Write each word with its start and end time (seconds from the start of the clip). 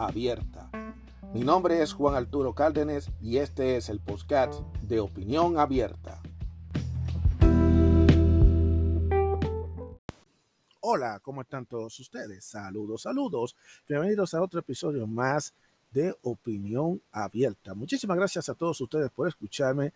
abierta. 0.00 0.70
Mi 1.34 1.40
nombre 1.40 1.82
es 1.82 1.92
Juan 1.92 2.14
Arturo 2.14 2.54
Cárdenas 2.54 3.10
y 3.20 3.36
este 3.36 3.76
es 3.76 3.88
el 3.90 4.00
podcast 4.00 4.60
de 4.82 4.98
Opinión 4.98 5.58
Abierta. 5.58 6.22
Hola, 10.80 11.20
¿cómo 11.22 11.42
están 11.42 11.66
todos 11.66 12.00
ustedes? 12.00 12.44
Saludos, 12.44 13.02
saludos. 13.02 13.54
Bienvenidos 13.86 14.32
a 14.32 14.42
otro 14.42 14.60
episodio 14.60 15.06
más 15.06 15.52
de 15.92 16.16
Opinión 16.22 17.00
Abierta. 17.12 17.74
Muchísimas 17.74 18.16
gracias 18.16 18.48
a 18.48 18.54
todos 18.54 18.80
ustedes 18.80 19.10
por 19.10 19.28
escucharme 19.28 19.92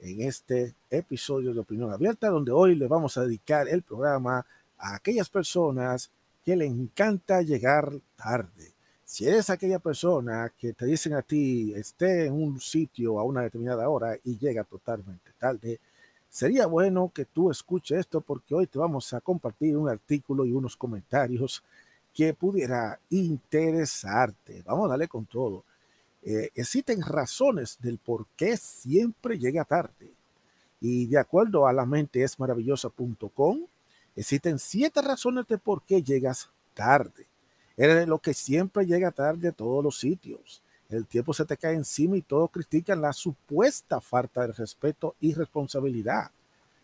en 0.00 0.22
este 0.22 0.74
episodio 0.90 1.54
de 1.54 1.60
Opinión 1.60 1.92
Abierta, 1.92 2.28
donde 2.28 2.50
hoy 2.50 2.74
le 2.74 2.88
vamos 2.88 3.16
a 3.16 3.22
dedicar 3.22 3.68
el 3.68 3.82
programa 3.82 4.44
a 4.76 4.96
aquellas 4.96 5.30
personas 5.30 6.10
que 6.44 6.56
le 6.56 6.66
encanta 6.66 7.40
llegar 7.42 7.92
tarde 8.16 8.75
si 9.06 9.24
eres 9.24 9.50
aquella 9.50 9.78
persona 9.78 10.52
que 10.58 10.72
te 10.72 10.84
dicen 10.84 11.14
a 11.14 11.22
ti, 11.22 11.72
esté 11.74 12.26
en 12.26 12.32
un 12.34 12.60
sitio 12.60 13.20
a 13.20 13.22
una 13.22 13.42
determinada 13.42 13.88
hora 13.88 14.16
y 14.24 14.36
llega 14.36 14.64
totalmente 14.64 15.30
tarde, 15.38 15.78
sería 16.28 16.66
bueno 16.66 17.12
que 17.14 17.24
tú 17.24 17.48
escuches 17.52 18.00
esto 18.00 18.20
porque 18.20 18.52
hoy 18.56 18.66
te 18.66 18.80
vamos 18.80 19.12
a 19.14 19.20
compartir 19.20 19.76
un 19.76 19.88
artículo 19.88 20.44
y 20.44 20.50
unos 20.50 20.76
comentarios 20.76 21.62
que 22.12 22.34
pudiera 22.34 22.98
interesarte. 23.10 24.62
Vamos 24.66 24.86
a 24.86 24.88
darle 24.88 25.06
con 25.06 25.24
todo. 25.24 25.62
Eh, 26.24 26.50
existen 26.56 27.00
razones 27.00 27.78
del 27.80 27.98
por 27.98 28.26
qué 28.34 28.56
siempre 28.56 29.38
llega 29.38 29.64
tarde. 29.64 30.10
Y 30.80 31.06
de 31.06 31.18
acuerdo 31.18 31.68
a 31.68 31.72
la 31.72 31.86
mente 31.86 32.24
es 32.24 32.40
maravillosa.com, 32.40 33.66
existen 34.16 34.58
siete 34.58 35.00
razones 35.00 35.46
de 35.46 35.58
por 35.58 35.84
qué 35.84 36.02
llegas 36.02 36.50
tarde. 36.74 37.26
Eres 37.76 38.08
lo 38.08 38.18
que 38.18 38.32
siempre 38.32 38.86
llega 38.86 39.10
tarde 39.10 39.48
a 39.48 39.52
todos 39.52 39.84
los 39.84 39.98
sitios. 39.98 40.62
El 40.88 41.06
tiempo 41.06 41.34
se 41.34 41.44
te 41.44 41.56
cae 41.56 41.74
encima 41.74 42.16
y 42.16 42.22
todos 42.22 42.50
critican 42.50 43.00
la 43.00 43.12
supuesta 43.12 44.00
falta 44.00 44.42
de 44.42 44.52
respeto 44.52 45.14
y 45.20 45.34
responsabilidad. 45.34 46.30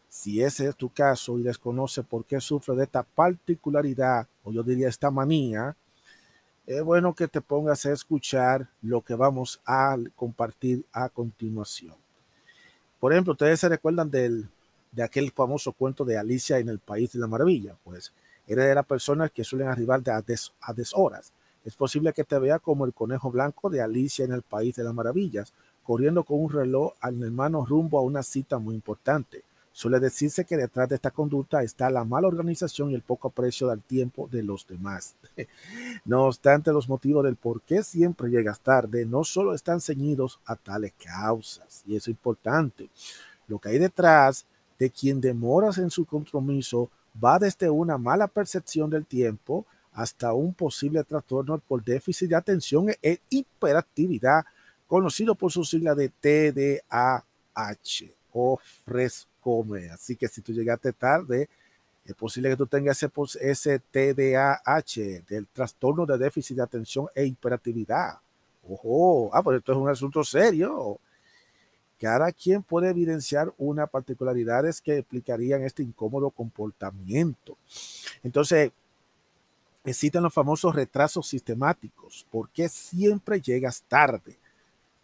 Si 0.09 0.43
ese 0.43 0.69
es 0.69 0.77
tu 0.77 0.91
caso 0.91 1.39
y 1.39 1.43
desconoce 1.43 2.03
por 2.03 2.25
qué 2.25 2.41
sufre 2.41 2.75
de 2.75 2.85
esta 2.85 3.03
particularidad, 3.03 4.27
o 4.45 4.53
yo 4.53 4.63
diría 4.63 4.89
esta 4.89 5.11
manía, 5.11 5.75
es 6.67 6.83
bueno 6.83 7.15
que 7.15 7.29
te 7.29 7.41
pongas 7.41 7.87
a 7.87 7.93
escuchar 7.93 8.69
lo 8.83 9.01
que 9.01 9.15
vamos 9.15 9.61
a 9.65 9.97
compartir 10.15 10.85
a 10.93 11.09
continuación. 11.09 11.95
Por 13.01 13.13
ejemplo, 13.13 13.33
ustedes 13.33 13.61
se 13.61 13.69
recuerdan 13.69 14.11
del, 14.11 14.49
de 14.93 15.03
aquel 15.03 15.31
famoso 15.33 15.73
cuento 15.73 16.05
de 16.05 16.19
Alicia 16.19 16.59
en 16.59 16.69
el 16.69 16.79
País 16.79 17.13
de 17.13 17.19
la 17.19 17.27
Maravilla. 17.27 17.75
Pues 17.83 18.13
Eres 18.53 18.67
de 18.67 18.75
las 18.75 18.85
personas 18.85 19.31
que 19.31 19.45
suelen 19.45 19.69
arribar 19.69 20.03
a, 20.11 20.21
des, 20.21 20.53
a 20.61 20.75
deshoras. 20.75 21.33
Es 21.65 21.75
posible 21.75 22.13
que 22.13 22.23
te 22.23 22.39
vea 22.39 22.59
como 22.59 22.85
el 22.85 22.93
conejo 22.93 23.31
blanco 23.31 23.71
de 23.71 23.81
Alicia 23.81 24.27
en 24.27 24.33
el 24.33 24.43
País 24.43 24.77
de 24.77 24.85
las 24.85 24.93
Maravillas, 24.93 25.55
corriendo 25.83 26.23
con 26.23 26.39
un 26.39 26.51
reloj 26.51 26.93
al 27.01 27.23
hermano 27.23 27.65
rumbo 27.65 27.99
a 27.99 28.03
una 28.03 28.23
cita 28.23 28.59
muy 28.59 28.75
importante. 28.75 29.43
Suele 29.73 29.99
decirse 30.01 30.45
que 30.45 30.59
detrás 30.59 30.87
de 30.91 30.97
esta 30.97 31.11
conducta 31.11 31.63
está 31.63 31.89
la 31.89 32.05
mala 32.05 32.29
organización 32.29 32.91
y 32.91 32.95
el 32.95 33.01
poco 33.01 33.29
aprecio 33.29 33.69
del 33.69 33.83
tiempo 33.83 34.29
de 34.31 34.43
los 34.43 34.67
demás. 34.67 35.15
no 36.05 36.27
obstante, 36.27 36.73
los 36.73 36.91
motivos 36.91 37.25
del 37.25 37.37
por 37.37 37.63
qué 37.63 37.83
siempre 37.83 38.29
llegas 38.29 38.61
tarde 38.61 39.07
no 39.07 39.25
solo 39.25 39.55
están 39.55 39.81
ceñidos 39.81 40.41
a 40.45 40.57
tales 40.57 40.93
causas, 41.03 41.83
y 41.87 41.97
eso 41.97 42.11
es 42.11 42.17
importante. 42.17 42.91
Lo 43.49 43.59
que 43.59 43.71
hay 43.71 43.79
detrás 43.79 44.45
de 44.79 44.91
quien 44.91 45.23
demoras 45.23 45.79
en 45.79 45.91
su 45.91 46.05
compromiso 46.05 46.91
va 47.23 47.39
desde 47.39 47.71
una 47.71 47.99
mala 47.99 48.27
percepción 48.27 48.91
del 48.91 49.07
tiempo 49.07 49.67
hasta 49.93 50.33
un 50.33 50.55
posible 50.55 51.05
trastorno 51.05 51.59
por 51.59 51.85
déficit 51.85 52.31
de 52.31 52.37
atención 52.37 52.89
e 53.03 53.21
hiperactividad, 53.29 54.45
conocido 54.87 55.35
por 55.35 55.53
su 55.53 55.65
sigla 55.65 55.95
de 55.95 56.09
TDAH 56.09 56.83
o 58.33 58.59
FRESCOME. 58.85 59.91
Así 59.91 60.17
que 60.17 60.29
si 60.29 60.41
tú 60.41 60.53
llegaste 60.53 60.93
tarde, 60.93 61.49
es 62.05 62.15
posible 62.15 62.49
que 62.51 62.57
tú 62.57 62.67
tengas 62.67 63.03
ese, 63.41 63.79
TDAH, 63.79 65.25
del 65.29 65.47
trastorno 65.53 66.05
de 66.05 66.19
déficit 66.19 66.57
de 66.57 66.63
atención 66.63 67.07
e 67.15 67.25
hiperactividad. 67.27 68.19
Ojo, 68.69 69.31
ah, 69.33 69.43
pues 69.43 69.59
esto 69.59 69.73
es 69.73 69.79
un 69.79 69.89
asunto 69.89 70.25
serio. 70.25 70.99
Cada 72.03 72.33
quien 72.33 72.65
puede 72.65 72.91
evidenciar 72.91 73.55
una 73.59 73.87
particularidades 73.87 74.81
que 74.81 74.99
explicarían 74.99 75.63
este 75.63 75.85
incómodo 75.85 76.31
comportamiento. 76.31 77.57
Entonces, 78.25 78.73
existen 79.85 80.25
los 80.25 80.35
famosos 80.35 80.75
retrasos 80.75 81.29
sistemáticos. 81.29 82.27
¿Por 82.29 82.49
qué 82.49 82.69
siempre 82.69 83.41
llegas 83.41 83.85
tarde? 83.87 84.37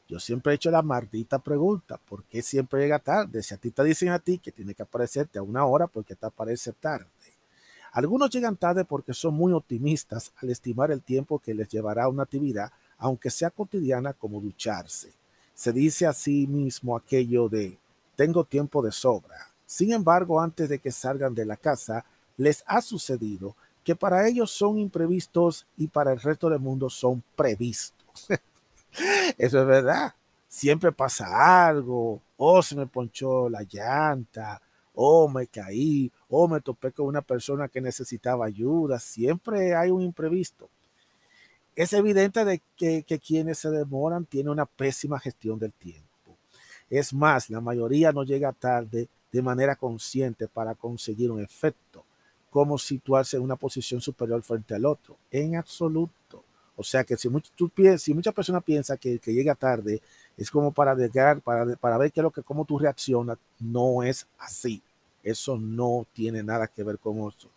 Yo 0.09 0.19
siempre 0.19 0.51
he 0.51 0.57
hecho 0.57 0.73
la 0.73 0.83
maldita 0.83 1.39
pregunta, 1.39 1.99
¿por 1.99 2.25
qué 2.25 2.43
siempre 2.43 2.81
llega 2.81 2.99
tarde? 2.99 3.45
Si 3.45 3.55
a 3.55 3.59
ti 3.59 3.71
te 3.71 3.85
dicen 3.85 4.09
a 4.09 4.19
ti 4.19 4.39
que 4.39 4.51
tiene 4.51 4.75
que 4.75 4.83
aparecerte 4.83 5.39
a 5.39 5.43
una 5.43 5.65
hora, 5.67 5.87
¿por 5.87 6.05
qué 6.05 6.17
te 6.17 6.27
aparece 6.27 6.73
tarde? 6.73 7.07
Algunos 7.93 8.29
llegan 8.29 8.57
tarde 8.57 8.85
porque 8.85 9.15
son 9.15 9.35
muy 9.35 9.53
optimistas 9.53 10.33
al 10.43 10.51
estimar 10.51 10.91
el 10.91 11.03
tiempo 11.03 11.39
que 11.39 11.55
les 11.55 11.69
llevará 11.69 12.09
una 12.09 12.25
actividad, 12.25 12.73
aunque 12.97 13.31
sea 13.31 13.51
cotidiana 13.51 14.15
como 14.15 14.41
ducharse 14.41 15.18
se 15.59 15.73
dice 15.73 16.07
a 16.07 16.13
sí 16.13 16.47
mismo 16.47 16.97
aquello 16.97 17.49
de 17.49 17.77
tengo 18.15 18.45
tiempo 18.45 18.81
de 18.81 18.93
sobra. 18.93 19.49
Sin 19.67 19.93
embargo, 19.93 20.41
antes 20.41 20.69
de 20.69 20.79
que 20.79 20.93
salgan 20.93 21.35
de 21.35 21.45
la 21.45 21.57
casa, 21.57 22.05
les 22.37 22.63
ha 22.65 22.81
sucedido 22.81 23.57
que 23.83 23.97
para 23.97 24.29
ellos 24.29 24.53
son 24.53 24.79
imprevistos 24.79 25.67
y 25.77 25.89
para 25.89 26.13
el 26.13 26.21
resto 26.21 26.49
del 26.49 26.61
mundo 26.61 26.89
son 26.89 27.25
previstos. 27.35 28.29
Eso 29.37 29.61
es 29.61 29.67
verdad. 29.67 30.15
Siempre 30.47 30.93
pasa 30.93 31.67
algo, 31.67 32.23
o 32.37 32.63
se 32.63 32.77
me 32.77 32.87
ponchó 32.87 33.49
la 33.49 33.65
llanta, 33.65 34.63
o 34.95 35.29
me 35.29 35.49
caí, 35.49 36.13
o 36.29 36.47
me 36.47 36.61
topé 36.61 36.93
con 36.93 37.07
una 37.07 37.23
persona 37.23 37.67
que 37.67 37.81
necesitaba 37.81 38.47
ayuda. 38.47 39.01
Siempre 39.01 39.75
hay 39.75 39.91
un 39.91 40.03
imprevisto 40.03 40.71
es 41.79 41.93
evidente 41.93 42.45
de 42.45 42.61
que, 42.77 43.05
quienes 43.25 43.59
se 43.59 43.71
demoran 43.71 44.27
tienen 44.27 44.51
una 44.51 44.67
pésima 44.67 45.21
gestión 45.21 45.61
del 45.61 45.73
tiempo. 45.73 46.37
Es 46.91 47.15
más, 47.15 47.51
la 47.51 47.61
mayoría 47.61 48.11
no 48.11 48.25
llega 48.25 48.53
tarde 48.53 49.07
de 49.31 49.43
manera 49.43 49.77
consciente 49.77 50.49
para 50.49 50.75
conseguir 50.75 51.31
un 51.31 51.41
efecto, 51.41 52.05
como 52.51 52.79
situarse 52.79 53.37
en 53.37 53.45
una 53.45 53.55
posición 53.55 54.01
superior 54.01 54.43
frente 54.43 54.75
al 54.75 54.87
otro, 54.87 55.19
en 55.31 55.55
absoluto. 55.55 56.43
O 56.75 56.83
sea 56.83 57.05
que 57.05 57.17
si, 57.17 57.29
tú, 57.55 57.71
si 57.97 58.13
mucha 58.13 58.33
persona 58.33 58.61
piensa 58.61 58.97
que, 58.97 59.21
que 59.21 59.33
llega 59.33 59.55
tarde 59.55 60.03
es 60.37 60.51
como 60.51 60.73
para 60.73 60.97
llegar, 60.97 61.41
para, 61.43 61.77
para 61.77 61.97
ver 61.97 62.11
qué 62.11 62.19
es 62.19 62.25
lo 62.25 62.33
que, 62.33 62.43
cómo 62.43 62.65
tú 62.65 62.81
reaccionas, 62.81 63.39
no 63.61 64.03
es 64.03 64.27
así. 64.39 64.83
Eso 65.23 65.57
no 65.57 66.09
tiene 66.13 66.43
nada 66.43 66.67
que 66.67 66.83
ver 66.83 66.99
con 66.99 67.19
eso. 67.19 67.49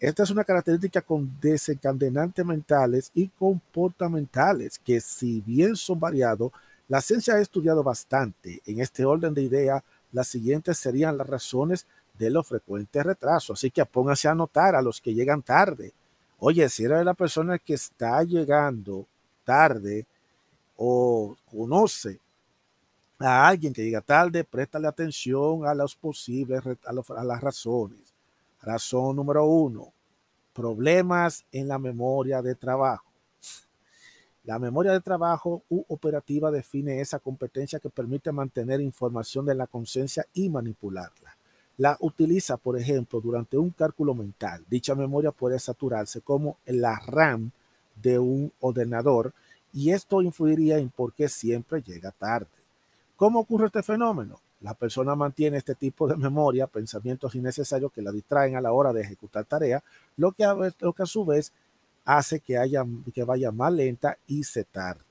Esta 0.00 0.22
es 0.22 0.30
una 0.30 0.44
característica 0.44 1.02
con 1.02 1.40
desencadenantes 1.40 2.46
mentales 2.46 3.10
y 3.14 3.28
comportamentales 3.28 4.78
que 4.78 5.00
si 5.00 5.40
bien 5.40 5.74
son 5.74 5.98
variados, 5.98 6.52
la 6.86 7.00
ciencia 7.00 7.34
ha 7.34 7.40
estudiado 7.40 7.82
bastante. 7.82 8.62
En 8.64 8.80
este 8.80 9.04
orden 9.04 9.34
de 9.34 9.42
idea, 9.42 9.82
las 10.12 10.28
siguientes 10.28 10.78
serían 10.78 11.18
las 11.18 11.26
razones 11.26 11.84
de 12.16 12.30
los 12.30 12.46
frecuentes 12.46 13.04
retrasos. 13.04 13.58
Así 13.58 13.72
que 13.72 13.84
pónganse 13.84 14.28
a 14.28 14.36
notar 14.36 14.76
a 14.76 14.82
los 14.82 15.00
que 15.00 15.14
llegan 15.14 15.42
tarde. 15.42 15.92
Oye, 16.38 16.68
si 16.68 16.84
eres 16.84 17.04
la 17.04 17.14
persona 17.14 17.58
que 17.58 17.74
está 17.74 18.22
llegando 18.22 19.04
tarde 19.44 20.06
o 20.76 21.36
conoce 21.50 22.20
a 23.18 23.48
alguien 23.48 23.72
que 23.72 23.82
llega 23.82 24.00
tarde, 24.00 24.44
préstale 24.44 24.86
atención 24.86 25.66
a 25.66 25.74
los 25.74 25.96
posibles, 25.96 26.62
a 26.84 27.24
las 27.24 27.40
razones. 27.40 28.17
Razón 28.62 29.16
número 29.16 29.44
uno, 29.44 29.92
problemas 30.52 31.44
en 31.52 31.68
la 31.68 31.78
memoria 31.78 32.42
de 32.42 32.54
trabajo. 32.54 33.04
La 34.44 34.58
memoria 34.58 34.92
de 34.92 35.00
trabajo 35.00 35.62
u 35.68 35.84
operativa 35.88 36.50
define 36.50 37.00
esa 37.00 37.18
competencia 37.18 37.78
que 37.78 37.90
permite 37.90 38.32
mantener 38.32 38.80
información 38.80 39.44
de 39.44 39.54
la 39.54 39.66
conciencia 39.66 40.24
y 40.32 40.48
manipularla. 40.48 41.36
La 41.76 41.96
utiliza, 42.00 42.56
por 42.56 42.78
ejemplo, 42.78 43.20
durante 43.20 43.58
un 43.58 43.70
cálculo 43.70 44.14
mental. 44.14 44.64
Dicha 44.68 44.94
memoria 44.94 45.32
puede 45.32 45.58
saturarse 45.58 46.22
como 46.22 46.56
la 46.66 46.98
RAM 47.06 47.52
de 47.94 48.18
un 48.18 48.50
ordenador 48.60 49.34
y 49.72 49.90
esto 49.90 50.22
influiría 50.22 50.78
en 50.78 50.88
por 50.88 51.12
qué 51.12 51.28
siempre 51.28 51.82
llega 51.82 52.10
tarde. 52.10 52.48
¿Cómo 53.16 53.40
ocurre 53.40 53.66
este 53.66 53.82
fenómeno? 53.82 54.40
La 54.60 54.74
persona 54.74 55.14
mantiene 55.14 55.56
este 55.56 55.74
tipo 55.74 56.08
de 56.08 56.16
memoria, 56.16 56.66
pensamientos 56.66 57.34
innecesarios 57.34 57.92
que 57.92 58.02
la 58.02 58.12
distraen 58.12 58.56
a 58.56 58.60
la 58.60 58.72
hora 58.72 58.92
de 58.92 59.02
ejecutar 59.02 59.44
tareas, 59.44 59.82
lo 60.16 60.32
que 60.32 60.44
a, 60.44 60.56
su 61.04 61.24
vez 61.24 61.52
hace 62.04 62.40
que 62.40 63.24
vaya 63.24 63.52
más 63.52 63.72
lenta 63.72 64.18
y 64.26 64.42
se 64.44 64.64
tarde. 64.64 65.04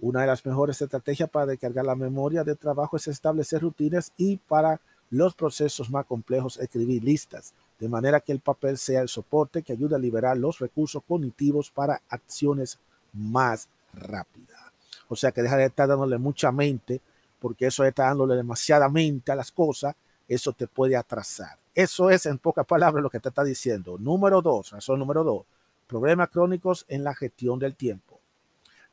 Una 0.00 0.20
de 0.20 0.28
las 0.28 0.46
mejores 0.46 0.80
estrategias 0.80 1.28
para 1.28 1.46
descargar 1.46 1.84
la 1.84 1.96
memoria 1.96 2.44
de 2.44 2.54
trabajo 2.54 2.96
es 2.96 3.08
establecer 3.08 3.62
rutinas 3.62 4.12
y 4.16 4.36
para 4.36 4.80
los 5.10 5.34
procesos 5.34 5.90
más 5.90 6.06
complejos 6.06 6.58
escribir 6.58 7.02
listas, 7.02 7.52
de 7.80 7.88
manera 7.88 8.20
que 8.20 8.32
el 8.32 8.40
papel 8.40 8.78
sea 8.78 9.00
el 9.00 9.08
soporte 9.08 9.62
que 9.62 9.72
ayude 9.72 9.96
a 9.96 9.98
liberar 9.98 10.36
los 10.36 10.60
recursos 10.60 11.02
cognitivos 11.06 11.70
para 11.70 12.00
acciones 12.08 12.78
más 13.12 13.68
rápidas. 13.92 14.60
O 15.08 15.16
sea 15.16 15.32
que 15.32 15.42
deja 15.42 15.56
de 15.56 15.66
estar 15.66 15.88
dándole 15.88 16.18
mucha 16.18 16.52
mente, 16.52 17.00
porque 17.38 17.66
eso 17.66 17.84
está 17.84 18.04
dándole 18.04 18.36
demasiada 18.36 18.88
mente 18.88 19.32
a 19.32 19.36
las 19.36 19.52
cosas, 19.52 19.94
eso 20.26 20.52
te 20.52 20.66
puede 20.66 20.96
atrasar. 20.96 21.58
Eso 21.74 22.10
es 22.10 22.26
en 22.26 22.38
pocas 22.38 22.66
palabras 22.66 23.02
lo 23.02 23.10
que 23.10 23.20
te 23.20 23.28
está 23.28 23.44
diciendo. 23.44 23.96
Número 23.98 24.42
dos, 24.42 24.70
razón 24.70 24.98
número 24.98 25.24
dos, 25.24 25.44
problemas 25.86 26.28
crónicos 26.28 26.84
en 26.88 27.04
la 27.04 27.14
gestión 27.14 27.58
del 27.58 27.76
tiempo. 27.76 28.18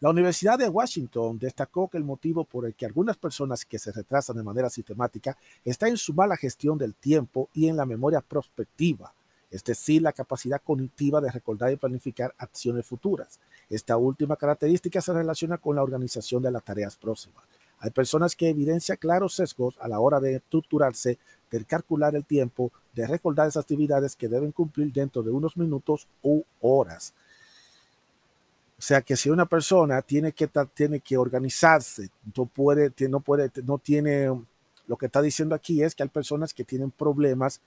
La 0.02 0.10
Universidad 0.10 0.60
de 0.60 0.68
Washington 0.68 1.40
destacó 1.40 1.88
que 1.88 1.98
el 1.98 2.04
motivo 2.04 2.44
por 2.44 2.66
el 2.66 2.76
que 2.76 2.86
algunas 2.86 3.18
personas 3.18 3.66
que 3.66 3.80
se 3.80 3.92
retrasan 3.92 4.36
de 4.36 4.44
manera 4.44 4.70
sistemática 4.70 5.38
está 5.64 5.88
en 5.88 5.98
su 5.98 6.14
mala 6.14 6.36
gestión 6.36 6.78
del 6.78 6.96
tiempo 6.96 7.50
y 7.54 7.70
en 7.70 7.78
la 7.78 7.86
memoria 7.86 8.22
prospectiva, 8.22 9.14
es 9.50 9.64
decir, 9.64 10.02
la 10.02 10.12
capacidad 10.12 10.62
cognitiva 10.62 11.22
de 11.22 11.32
recordar 11.32 11.72
y 11.72 11.78
planificar 11.78 12.36
acciones 12.38 12.86
futuras. 12.86 13.40
Esta 13.70 13.96
última 13.96 14.36
característica 14.36 15.00
se 15.02 15.14
relaciona 15.14 15.58
con 15.58 15.78
la 15.78 15.84
organización 15.84 16.44
de 16.44 16.52
las 16.52 16.64
tareas 16.64 16.98
próximas. 16.98 17.44
Hay 17.80 17.92
personas 17.92 18.36
que 18.36 18.50
evidencian 18.50 18.98
claros 18.98 19.36
sesgos 19.36 19.77
a 19.80 19.88
la 19.88 20.00
hora 20.00 20.19
de 20.19 20.36
estructurarse, 20.36 21.18
de 21.51 21.66
calcular 21.66 22.16
el 22.16 22.25
tiempo, 22.25 22.72
de 22.94 23.07
recordar 23.07 23.48
esas 23.48 23.63
actividades 23.63 24.16
que 24.16 24.27
deben 24.27 24.51
cumplir 24.51 24.92
dentro 24.92 25.22
de 25.24 25.31
unos 25.31 25.56
minutos 25.57 26.07
u 26.22 26.44
horas. 26.62 27.13
O 28.77 28.81
sea 28.81 29.01
que 29.01 29.16
si 29.16 29.30
una 29.30 29.45
persona 29.45 30.01
tiene 30.01 30.33
que, 30.33 30.50
tiene 30.74 31.00
que 31.00 31.18
organizarse, 31.18 32.10
no 32.36 32.45
puede, 32.45 32.92
no 33.07 33.19
puede, 33.22 33.51
no 33.63 33.77
tiene, 33.77 34.27
lo 34.88 34.98
que 34.98 35.06
está 35.06 35.22
diciendo 35.22 35.56
aquí 35.56 35.81
es 35.81 35.95
que 35.95 36.04
hay 36.04 36.10
personas 36.10 36.54
que 36.54 36.66
tienen 36.66 36.92
problemas 36.92 37.62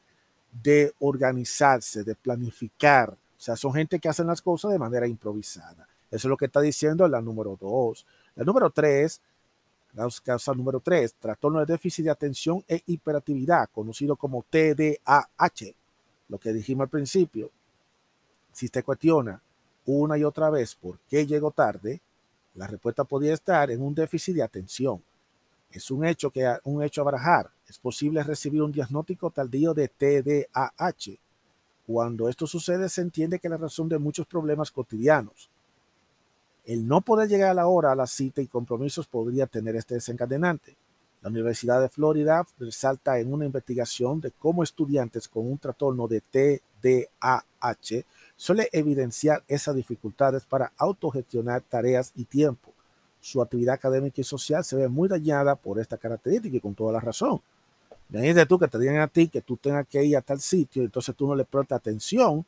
de 0.62 0.93
organizarse, 0.99 2.05
de 2.05 2.14
planificar. 2.14 3.10
O 3.10 3.40
sea, 3.40 3.56
son 3.56 3.72
gente 3.72 3.99
que 3.99 4.08
hacen 4.08 4.26
las 4.26 4.43
cosas 4.43 4.72
de 4.72 4.78
manera 4.78 5.06
improvisada. 5.06 5.88
Eso 6.10 6.26
es 6.26 6.31
lo 6.31 6.37
que 6.37 6.46
está 6.46 6.60
diciendo 6.60 7.06
la 7.08 7.20
número 7.20 7.56
dos. 7.60 8.06
La 8.34 8.44
número 8.44 8.70
tres, 8.70 9.20
causa 10.23 10.55
número 10.55 10.81
tres, 10.81 11.15
trastorno 11.15 11.61
de 11.61 11.67
déficit 11.67 12.05
de 12.05 12.11
atención 12.11 12.65
e 12.69 12.83
hiperactividad, 12.87 13.69
conocido 13.71 14.17
como 14.17 14.45
TDAH. 14.49 15.75
Lo 16.29 16.39
que 16.39 16.53
dijimos 16.53 16.85
al 16.85 16.91
principio. 16.91 17.50
Si 18.53 18.69
te 18.69 18.83
cuestiona 18.83 19.43
una 19.87 20.19
y 20.19 20.25
otra 20.25 20.50
vez 20.50 20.75
por 20.75 20.99
qué 21.09 21.27
llegó 21.27 21.50
tarde, 21.50 22.00
la 22.55 22.67
respuesta 22.67 23.05
podría 23.05 23.35
estar 23.35 23.71
en 23.71 23.83
un 23.83 23.95
déficit 23.95 24.37
de 24.37 24.43
atención. 24.43 25.03
Es 25.71 25.91
un 25.91 26.05
hecho, 26.05 26.31
que, 26.31 26.56
un 26.65 26.83
hecho 26.83 27.03
a 27.03 27.05
barajar. 27.05 27.51
Es 27.67 27.79
posible 27.79 28.23
recibir 28.23 28.62
un 28.62 28.73
diagnóstico 28.73 29.31
tardío 29.31 29.75
de 29.75 29.89
TDAH. 29.89 31.19
Cuando 31.87 32.29
esto 32.29 32.47
sucede, 32.47 32.89
se 32.89 33.01
entiende 33.01 33.39
que 33.39 33.49
la 33.49 33.56
razón 33.56 33.89
de 33.89 33.99
muchos 33.99 34.27
problemas 34.27 34.71
cotidianos. 34.71 35.51
El 36.69 36.87
no 36.87 37.00
poder 37.00 37.29
llegar 37.29 37.50
a 37.50 37.55
la 37.55 37.67
hora 37.67 37.91
a 37.91 37.97
la 37.97 38.06
cita 38.06 38.41
y 38.41 38.47
compromisos 38.47 39.09
podría 39.09 39.49
tener 39.49 39.75
este 39.75 39.94
desencadenante. 39.94 40.76
La 41.23 41.31
Universidad 41.31 41.81
de 41.81 41.88
Florida 41.88 42.47
resalta 42.61 43.19
en 43.19 43.32
una 43.32 43.44
investigación 43.44 44.20
de 44.20 44.31
cómo 44.31 44.62
estudiantes 44.62 45.26
con 45.26 45.50
un 45.50 45.59
trastorno 45.59 46.06
de 46.06 46.20
TDAH 46.20 48.05
suele 48.37 48.69
evidenciar 48.70 49.43
esas 49.49 49.75
dificultades 49.75 50.44
para 50.44 50.70
autogestionar 50.79 51.62
tareas 51.62 52.12
y 52.15 52.25
tiempo 52.25 52.73
su 53.20 53.43
actividad 53.43 53.75
académica 53.75 54.20
y 54.20 54.25
social 54.25 54.65
se 54.65 54.76
ve 54.76 54.88
muy 54.88 55.09
dañada 55.09 55.55
por 55.56 55.79
esta 55.79 55.97
característica 55.97 56.56
y 56.56 56.61
con 56.61 56.75
toda 56.75 56.93
la 56.93 57.00
razón. 57.00 57.41
Imagínate 58.11 58.47
tú 58.47 58.59
que 58.59 58.69
te 58.69 58.79
digan 58.79 59.00
a 59.00 59.09
ti 59.09 59.29
que 59.29 59.43
tú 59.43 59.56
tengas 59.56 59.87
que 59.87 60.03
ir 60.03 60.17
a 60.17 60.23
tal 60.23 60.41
sitio, 60.41 60.82
entonces 60.82 61.15
tú 61.15 61.26
no 61.26 61.35
le 61.35 61.44
prestas 61.44 61.76
atención. 61.76 62.44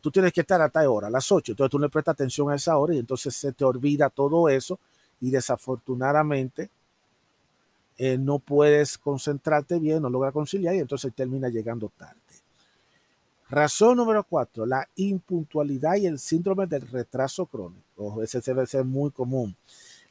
Tú 0.00 0.10
tienes 0.10 0.32
que 0.32 0.42
estar 0.42 0.60
a 0.60 0.68
tal 0.68 0.86
hora, 0.86 1.08
a 1.08 1.10
las 1.10 1.30
8, 1.30 1.52
entonces 1.52 1.70
tú 1.70 1.78
le 1.78 1.88
prestas 1.88 2.12
atención 2.12 2.50
a 2.50 2.54
esa 2.54 2.76
hora 2.76 2.94
y 2.94 2.98
entonces 2.98 3.34
se 3.34 3.52
te 3.52 3.64
olvida 3.64 4.10
todo 4.10 4.48
eso 4.48 4.78
y 5.20 5.30
desafortunadamente 5.30 6.70
eh, 7.98 8.18
no 8.18 8.38
puedes 8.38 8.98
concentrarte 8.98 9.78
bien, 9.78 10.02
no 10.02 10.10
logra 10.10 10.32
conciliar 10.32 10.74
y 10.74 10.80
entonces 10.80 11.12
termina 11.14 11.48
llegando 11.48 11.90
tarde. 11.96 12.20
Razón 13.48 13.96
número 13.96 14.24
cuatro, 14.24 14.66
la 14.66 14.88
impuntualidad 14.96 15.96
y 15.96 16.06
el 16.06 16.18
síndrome 16.18 16.66
del 16.66 16.82
retraso 16.82 17.46
crónico. 17.46 18.20
Ese 18.22 18.40
debe 18.40 18.66
ser 18.66 18.84
muy 18.84 19.12
común. 19.12 19.56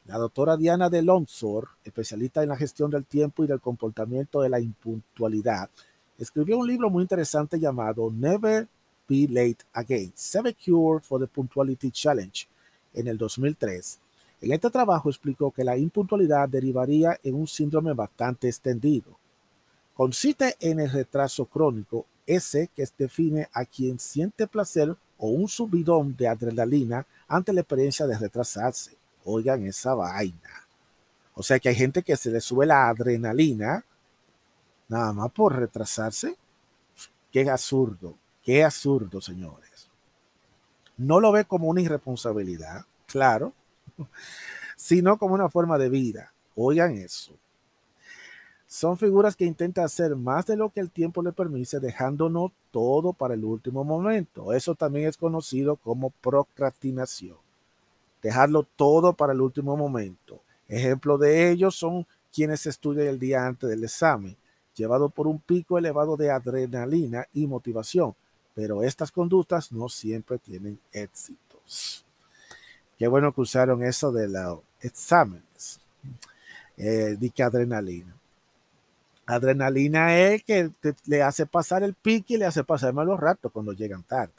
La 0.05 0.17
doctora 0.17 0.55
Diana 0.55 0.89
de 0.89 1.01
Lonsor, 1.01 1.67
especialista 1.83 2.41
en 2.43 2.49
la 2.49 2.55
gestión 2.55 2.91
del 2.91 3.05
tiempo 3.05 3.43
y 3.43 3.47
del 3.47 3.59
comportamiento 3.59 4.41
de 4.41 4.49
la 4.49 4.59
impuntualidad, 4.59 5.69
escribió 6.17 6.57
un 6.57 6.67
libro 6.67 6.89
muy 6.89 7.01
interesante 7.01 7.59
llamado 7.59 8.09
Never 8.09 8.67
Be 9.07 9.27
Late 9.29 9.63
Again, 9.73 10.11
Seven 10.15 10.53
Cure 10.53 10.99
for 11.01 11.19
the 11.19 11.27
Punctuality 11.27 11.91
Challenge, 11.91 12.47
en 12.93 13.07
el 13.07 13.17
2003. 13.17 13.99
En 14.41 14.51
este 14.51 14.69
trabajo 14.69 15.09
explicó 15.09 15.51
que 15.51 15.63
la 15.63 15.77
impuntualidad 15.77 16.47
derivaría 16.49 17.19
en 17.23 17.35
un 17.35 17.47
síndrome 17.47 17.93
bastante 17.93 18.47
extendido. 18.47 19.17
Consiste 19.93 20.55
en 20.59 20.79
el 20.79 20.91
retraso 20.91 21.45
crónico 21.45 22.05
ese 22.25 22.69
que 22.75 22.87
define 22.97 23.47
a 23.53 23.65
quien 23.65 23.99
siente 23.99 24.47
placer 24.47 24.95
o 25.17 25.29
un 25.29 25.47
subidón 25.47 26.15
de 26.15 26.27
adrenalina 26.27 27.05
ante 27.27 27.53
la 27.53 27.61
experiencia 27.61 28.05
de 28.05 28.17
retrasarse. 28.17 28.97
Oigan 29.23 29.65
esa 29.65 29.93
vaina. 29.93 30.67
O 31.33 31.43
sea 31.43 31.59
que 31.59 31.69
hay 31.69 31.75
gente 31.75 32.03
que 32.03 32.17
se 32.17 32.29
le 32.31 32.41
sube 32.41 32.65
la 32.65 32.89
adrenalina 32.89 33.83
nada 34.87 35.13
más 35.13 35.31
por 35.31 35.55
retrasarse. 35.55 36.35
Qué 37.31 37.49
absurdo, 37.49 38.15
qué 38.45 38.63
absurdo, 38.63 39.19
señores. 39.19 39.89
No 40.95 41.19
lo 41.19 41.33
ve 41.33 41.43
como 41.43 41.67
una 41.67 41.81
irresponsabilidad, 41.81 42.85
claro, 43.07 43.51
sino 44.77 45.17
como 45.17 45.33
una 45.33 45.49
forma 45.49 45.77
de 45.77 45.89
vida. 45.89 46.31
Oigan 46.55 46.93
eso. 46.93 47.33
Son 48.67 48.97
figuras 48.97 49.35
que 49.35 49.45
intentan 49.45 49.85
hacer 49.85 50.15
más 50.15 50.45
de 50.45 50.55
lo 50.55 50.69
que 50.69 50.79
el 50.79 50.91
tiempo 50.91 51.21
le 51.21 51.31
permite, 51.31 51.79
dejándonos 51.79 52.51
todo 52.71 53.13
para 53.13 53.33
el 53.33 53.43
último 53.43 53.83
momento. 53.83 54.53
Eso 54.53 54.75
también 54.75 55.07
es 55.07 55.17
conocido 55.17 55.75
como 55.75 56.09
procrastinación. 56.09 57.37
Dejarlo 58.21 58.63
todo 58.75 59.13
para 59.13 59.33
el 59.33 59.41
último 59.41 59.77
momento. 59.77 60.41
Ejemplo 60.67 61.17
de 61.17 61.51
ello 61.51 61.71
son 61.71 62.07
quienes 62.33 62.65
estudian 62.65 63.07
el 63.07 63.19
día 63.19 63.45
antes 63.45 63.69
del 63.69 63.83
examen, 63.83 64.35
llevado 64.75 65.09
por 65.09 65.27
un 65.27 65.39
pico 65.39 65.77
elevado 65.77 66.17
de 66.17 66.31
adrenalina 66.31 67.27
y 67.33 67.47
motivación. 67.47 68.15
Pero 68.55 68.81
estas 68.81 69.11
conductas 69.11 69.71
no 69.71 69.89
siempre 69.89 70.39
tienen 70.39 70.79
éxitos. 70.91 72.05
Qué 72.97 73.07
bueno 73.07 73.33
que 73.33 73.41
usaron 73.41 73.83
eso 73.83 74.11
de 74.11 74.29
los 74.29 74.59
exámenes. 74.79 75.79
Eh, 76.77 77.17
que 77.33 77.43
adrenalina. 77.43 78.15
Adrenalina 79.25 80.17
es 80.17 80.43
que 80.43 80.71
le 81.05 81.21
hace 81.21 81.45
pasar 81.45 81.83
el 81.83 81.93
pique 81.93 82.35
y 82.35 82.37
le 82.37 82.45
hace 82.45 82.63
pasar 82.63 82.93
malos 82.93 83.19
ratos 83.19 83.51
cuando 83.51 83.73
llegan 83.73 84.03
tarde. 84.03 84.33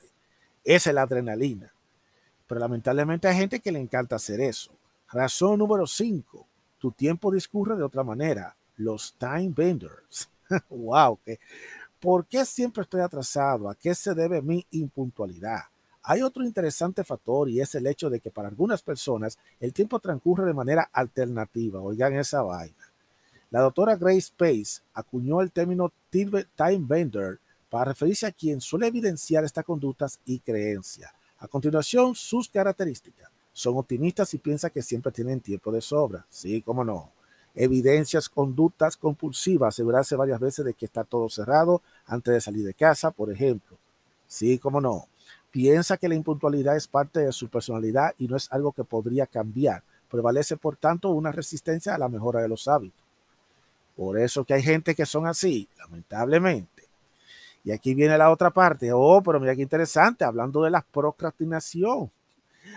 Esa 0.64 0.90
es 0.90 0.94
la 0.94 1.02
adrenalina. 1.02 1.72
Pero 2.46 2.60
lamentablemente 2.60 3.28
hay 3.28 3.36
gente 3.36 3.60
que 3.60 3.72
le 3.72 3.80
encanta 3.80 4.16
hacer 4.16 4.40
eso. 4.40 4.72
Razón 5.10 5.58
número 5.58 5.86
5. 5.86 6.46
Tu 6.78 6.92
tiempo 6.92 7.32
discurre 7.32 7.76
de 7.76 7.82
otra 7.82 8.04
manera. 8.04 8.54
Los 8.76 9.14
time 9.18 9.52
benders. 9.54 10.28
wow. 10.70 11.18
¿Por 12.00 12.26
qué 12.26 12.44
siempre 12.44 12.82
estoy 12.82 13.00
atrasado? 13.00 13.70
¿A 13.70 13.74
qué 13.74 13.94
se 13.94 14.14
debe 14.14 14.42
mi 14.42 14.66
impuntualidad? 14.70 15.60
Hay 16.02 16.22
otro 16.22 16.44
interesante 16.44 17.02
factor 17.02 17.48
y 17.48 17.60
es 17.60 17.74
el 17.74 17.86
hecho 17.86 18.10
de 18.10 18.20
que 18.20 18.30
para 18.30 18.48
algunas 18.48 18.82
personas 18.82 19.38
el 19.58 19.72
tiempo 19.72 19.98
transcurre 19.98 20.44
de 20.44 20.54
manera 20.54 20.88
alternativa. 20.92 21.80
Oigan 21.80 22.14
esa 22.14 22.42
vaina. 22.42 22.92
La 23.50 23.60
doctora 23.60 23.96
Grace 23.96 24.30
Pace 24.36 24.82
acuñó 24.92 25.40
el 25.40 25.50
término 25.50 25.92
time 26.10 26.84
bender 26.86 27.40
para 27.70 27.86
referirse 27.86 28.26
a 28.26 28.32
quien 28.32 28.60
suele 28.60 28.86
evidenciar 28.86 29.44
estas 29.44 29.64
conductas 29.64 30.20
y 30.26 30.38
creencias. 30.40 31.10
A 31.38 31.48
continuación, 31.48 32.14
sus 32.14 32.48
características. 32.48 33.30
Son 33.52 33.76
optimistas 33.76 34.32
y 34.34 34.38
piensan 34.38 34.70
que 34.70 34.82
siempre 34.82 35.10
tienen 35.12 35.40
tiempo 35.40 35.72
de 35.72 35.80
sobra. 35.80 36.26
Sí, 36.28 36.60
cómo 36.60 36.84
no. 36.84 37.15
Evidencias, 37.56 38.28
conductas 38.28 38.96
compulsivas, 38.98 39.74
asegurarse 39.74 40.14
varias 40.14 40.38
veces 40.38 40.64
de 40.64 40.74
que 40.74 40.84
está 40.84 41.04
todo 41.04 41.28
cerrado 41.30 41.80
antes 42.06 42.34
de 42.34 42.40
salir 42.40 42.64
de 42.64 42.74
casa, 42.74 43.10
por 43.10 43.32
ejemplo. 43.32 43.78
Sí, 44.28 44.58
cómo 44.58 44.80
no. 44.80 45.06
Piensa 45.50 45.96
que 45.96 46.08
la 46.08 46.14
impuntualidad 46.14 46.76
es 46.76 46.86
parte 46.86 47.20
de 47.20 47.32
su 47.32 47.48
personalidad 47.48 48.14
y 48.18 48.28
no 48.28 48.36
es 48.36 48.52
algo 48.52 48.72
que 48.72 48.84
podría 48.84 49.26
cambiar. 49.26 49.82
Prevalece, 50.10 50.58
por 50.58 50.76
tanto, 50.76 51.08
una 51.08 51.32
resistencia 51.32 51.94
a 51.94 51.98
la 51.98 52.10
mejora 52.10 52.42
de 52.42 52.48
los 52.48 52.68
hábitos. 52.68 53.02
Por 53.96 54.18
eso 54.18 54.44
que 54.44 54.52
hay 54.52 54.62
gente 54.62 54.94
que 54.94 55.06
son 55.06 55.26
así, 55.26 55.66
lamentablemente. 55.78 56.82
Y 57.64 57.72
aquí 57.72 57.94
viene 57.94 58.18
la 58.18 58.30
otra 58.30 58.50
parte. 58.50 58.92
Oh, 58.92 59.22
pero 59.22 59.40
mira 59.40 59.56
qué 59.56 59.62
interesante, 59.62 60.24
hablando 60.24 60.62
de 60.62 60.70
la 60.70 60.82
procrastinación. 60.82 62.10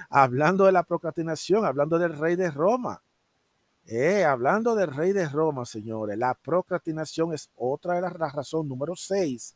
Hablando 0.09 0.65
de 0.65 0.71
la 0.71 0.83
procrastinación, 0.83 1.65
hablando 1.65 1.99
del 1.99 2.17
rey 2.17 2.37
de 2.37 2.49
Roma. 2.49 3.01
Eh, 3.91 4.23
hablando 4.23 4.75
del 4.75 4.93
rey 4.93 5.13
de 5.13 5.27
Roma, 5.27 5.65
señores, 5.65 6.15
la 6.15 6.35
procrastinación 6.35 7.33
es 7.33 7.49
otra 7.55 7.95
de 7.95 8.01
las 8.01 8.13
razones, 8.13 8.69
número 8.69 8.95
seis. 8.95 9.55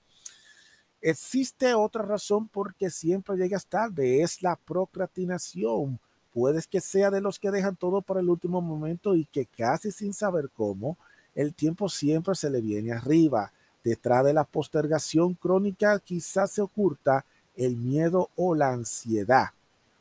Existe 1.01 1.75
otra 1.75 2.01
razón 2.01 2.47
porque 2.47 2.89
siempre 2.89 3.37
llegas 3.37 3.67
tarde, 3.67 4.23
es 4.23 4.41
la 4.41 4.55
procrastinación. 4.55 5.99
Puedes 6.33 6.65
que 6.65 6.81
sea 6.81 7.11
de 7.11 7.21
los 7.21 7.37
que 7.37 7.51
dejan 7.51 7.75
todo 7.75 8.01
para 8.01 8.21
el 8.21 8.29
último 8.29 8.59
momento 8.59 9.13
y 9.13 9.25
que 9.25 9.45
casi 9.45 9.91
sin 9.91 10.13
saber 10.13 10.49
cómo, 10.49 10.97
el 11.35 11.53
tiempo 11.53 11.87
siempre 11.87 12.33
se 12.33 12.49
le 12.49 12.59
viene 12.59 12.91
arriba. 12.91 13.51
Detrás 13.83 14.25
de 14.25 14.33
la 14.33 14.45
postergación 14.45 15.35
crónica 15.35 15.99
quizás 15.99 16.49
se 16.49 16.63
oculta 16.63 17.23
el 17.55 17.77
miedo 17.77 18.31
o 18.35 18.55
la 18.55 18.69
ansiedad. 18.69 19.49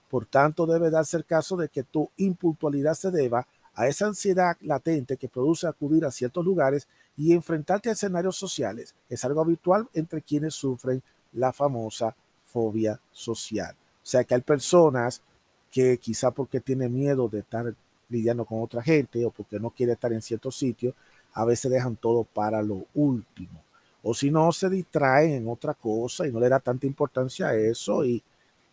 Por 0.09 0.25
tanto, 0.25 0.65
debe 0.65 0.89
darse 0.89 1.19
el 1.19 1.27
caso 1.27 1.55
de 1.59 1.69
que 1.69 1.83
tu 1.83 2.09
impuntualidad 2.17 2.95
se 2.95 3.11
deba 3.11 3.47
a 3.75 3.89
esa 3.89 4.07
ansiedad 4.07 4.57
latente 4.61 5.17
que 5.17 5.29
produce 5.29 5.67
acudir 5.67 6.05
a 6.05 6.11
ciertos 6.11 6.45
lugares 6.45 6.87
y 7.17 7.33
enfrentarte 7.33 7.89
a 7.89 7.93
escenarios 7.93 8.37
sociales. 8.37 8.95
Es 9.09 9.25
algo 9.25 9.41
habitual 9.41 9.89
entre 9.95 10.23
quienes 10.23 10.55
sufren 10.55 11.03
la 11.33 11.53
famosa 11.53 12.15
fobia 12.45 13.01
social. 13.11 13.75
O 13.75 14.07
sea 14.07 14.25
que 14.25 14.35
hay 14.35 14.41
personas 14.41 15.23
que 15.71 15.99
quizá 15.99 16.31
porque 16.31 16.61
tiene 16.61 16.89
miedo 16.89 17.29
de 17.29 17.41
estar 17.41 17.75
lidiando 18.09 18.45
con 18.45 18.63
otra 18.63 18.83
gente 18.83 19.25
o 19.25 19.31
porque 19.31 19.59
no 19.59 19.71
quiere 19.71 19.93
estar 19.93 20.13
en 20.13 20.21
ciertos 20.21 20.57
sitios, 20.57 20.95
a 21.33 21.45
veces 21.47 21.71
dejan 21.71 21.97
todo 21.97 22.25
para 22.25 22.63
lo 22.63 22.85
último. 22.95 23.63
O 24.03 24.13
si 24.13 24.31
no, 24.31 24.53
se 24.53 24.69
distraen 24.69 25.33
en 25.33 25.49
otra 25.49 25.75
cosa 25.75 26.27
y 26.27 26.33
no 26.33 26.41
le 26.41 26.49
da 26.49 26.61
tanta 26.61 26.87
importancia 26.87 27.49
a 27.49 27.55
eso 27.55 28.05
y, 28.05 28.23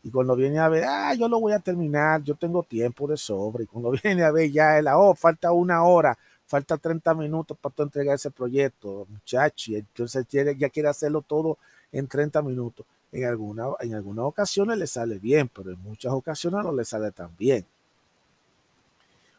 y 0.03 0.11
cuando 0.11 0.35
viene 0.35 0.59
a 0.59 0.69
ver, 0.69 0.85
ah, 0.85 1.13
yo 1.13 1.27
lo 1.27 1.39
voy 1.39 1.51
a 1.53 1.59
terminar, 1.59 2.23
yo 2.23 2.35
tengo 2.35 2.63
tiempo 2.63 3.07
de 3.07 3.17
sobre. 3.17 3.65
Y 3.65 3.67
cuando 3.67 3.91
viene 4.03 4.23
a 4.23 4.31
ver 4.31 4.49
ya, 4.51 4.81
la, 4.81 4.97
oh, 4.97 5.13
falta 5.13 5.51
una 5.51 5.83
hora, 5.83 6.17
falta 6.47 6.77
30 6.77 7.13
minutos 7.15 7.57
para 7.59 7.75
tú 7.75 7.83
entregar 7.83 8.15
ese 8.15 8.31
proyecto, 8.31 9.05
muchacho. 9.09 9.73
entonces 9.73 10.25
ya 10.29 10.69
quiere 10.69 10.89
hacerlo 10.89 11.21
todo 11.21 11.57
en 11.91 12.07
30 12.07 12.41
minutos. 12.41 12.85
En, 13.11 13.25
alguna, 13.25 13.65
en 13.79 13.95
algunas 13.95 14.25
ocasiones 14.25 14.77
le 14.77 14.85
sale 14.85 15.17
bien, 15.17 15.49
pero 15.49 15.71
en 15.71 15.81
muchas 15.81 16.13
ocasiones 16.13 16.63
no 16.63 16.71
le 16.71 16.85
sale 16.85 17.11
tan 17.11 17.35
bien. 17.37 17.65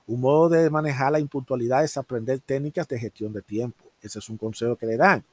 Un 0.09 0.21
modo 0.21 0.49
de 0.49 0.69
manejar 0.71 1.13
la 1.13 1.21
impuntualidad 1.21 1.85
es 1.85 1.97
aprender 1.97 2.41
técnicas 2.41 2.89
de 2.89 2.99
gestión 2.99 3.33
de 3.33 3.43
tiempo. 3.43 3.85
Ese 4.03 4.19
es 4.19 4.29
un 4.29 4.37
consejo 4.37 4.75
que 4.75 4.87
le 4.87 4.97
dan. 4.97 5.25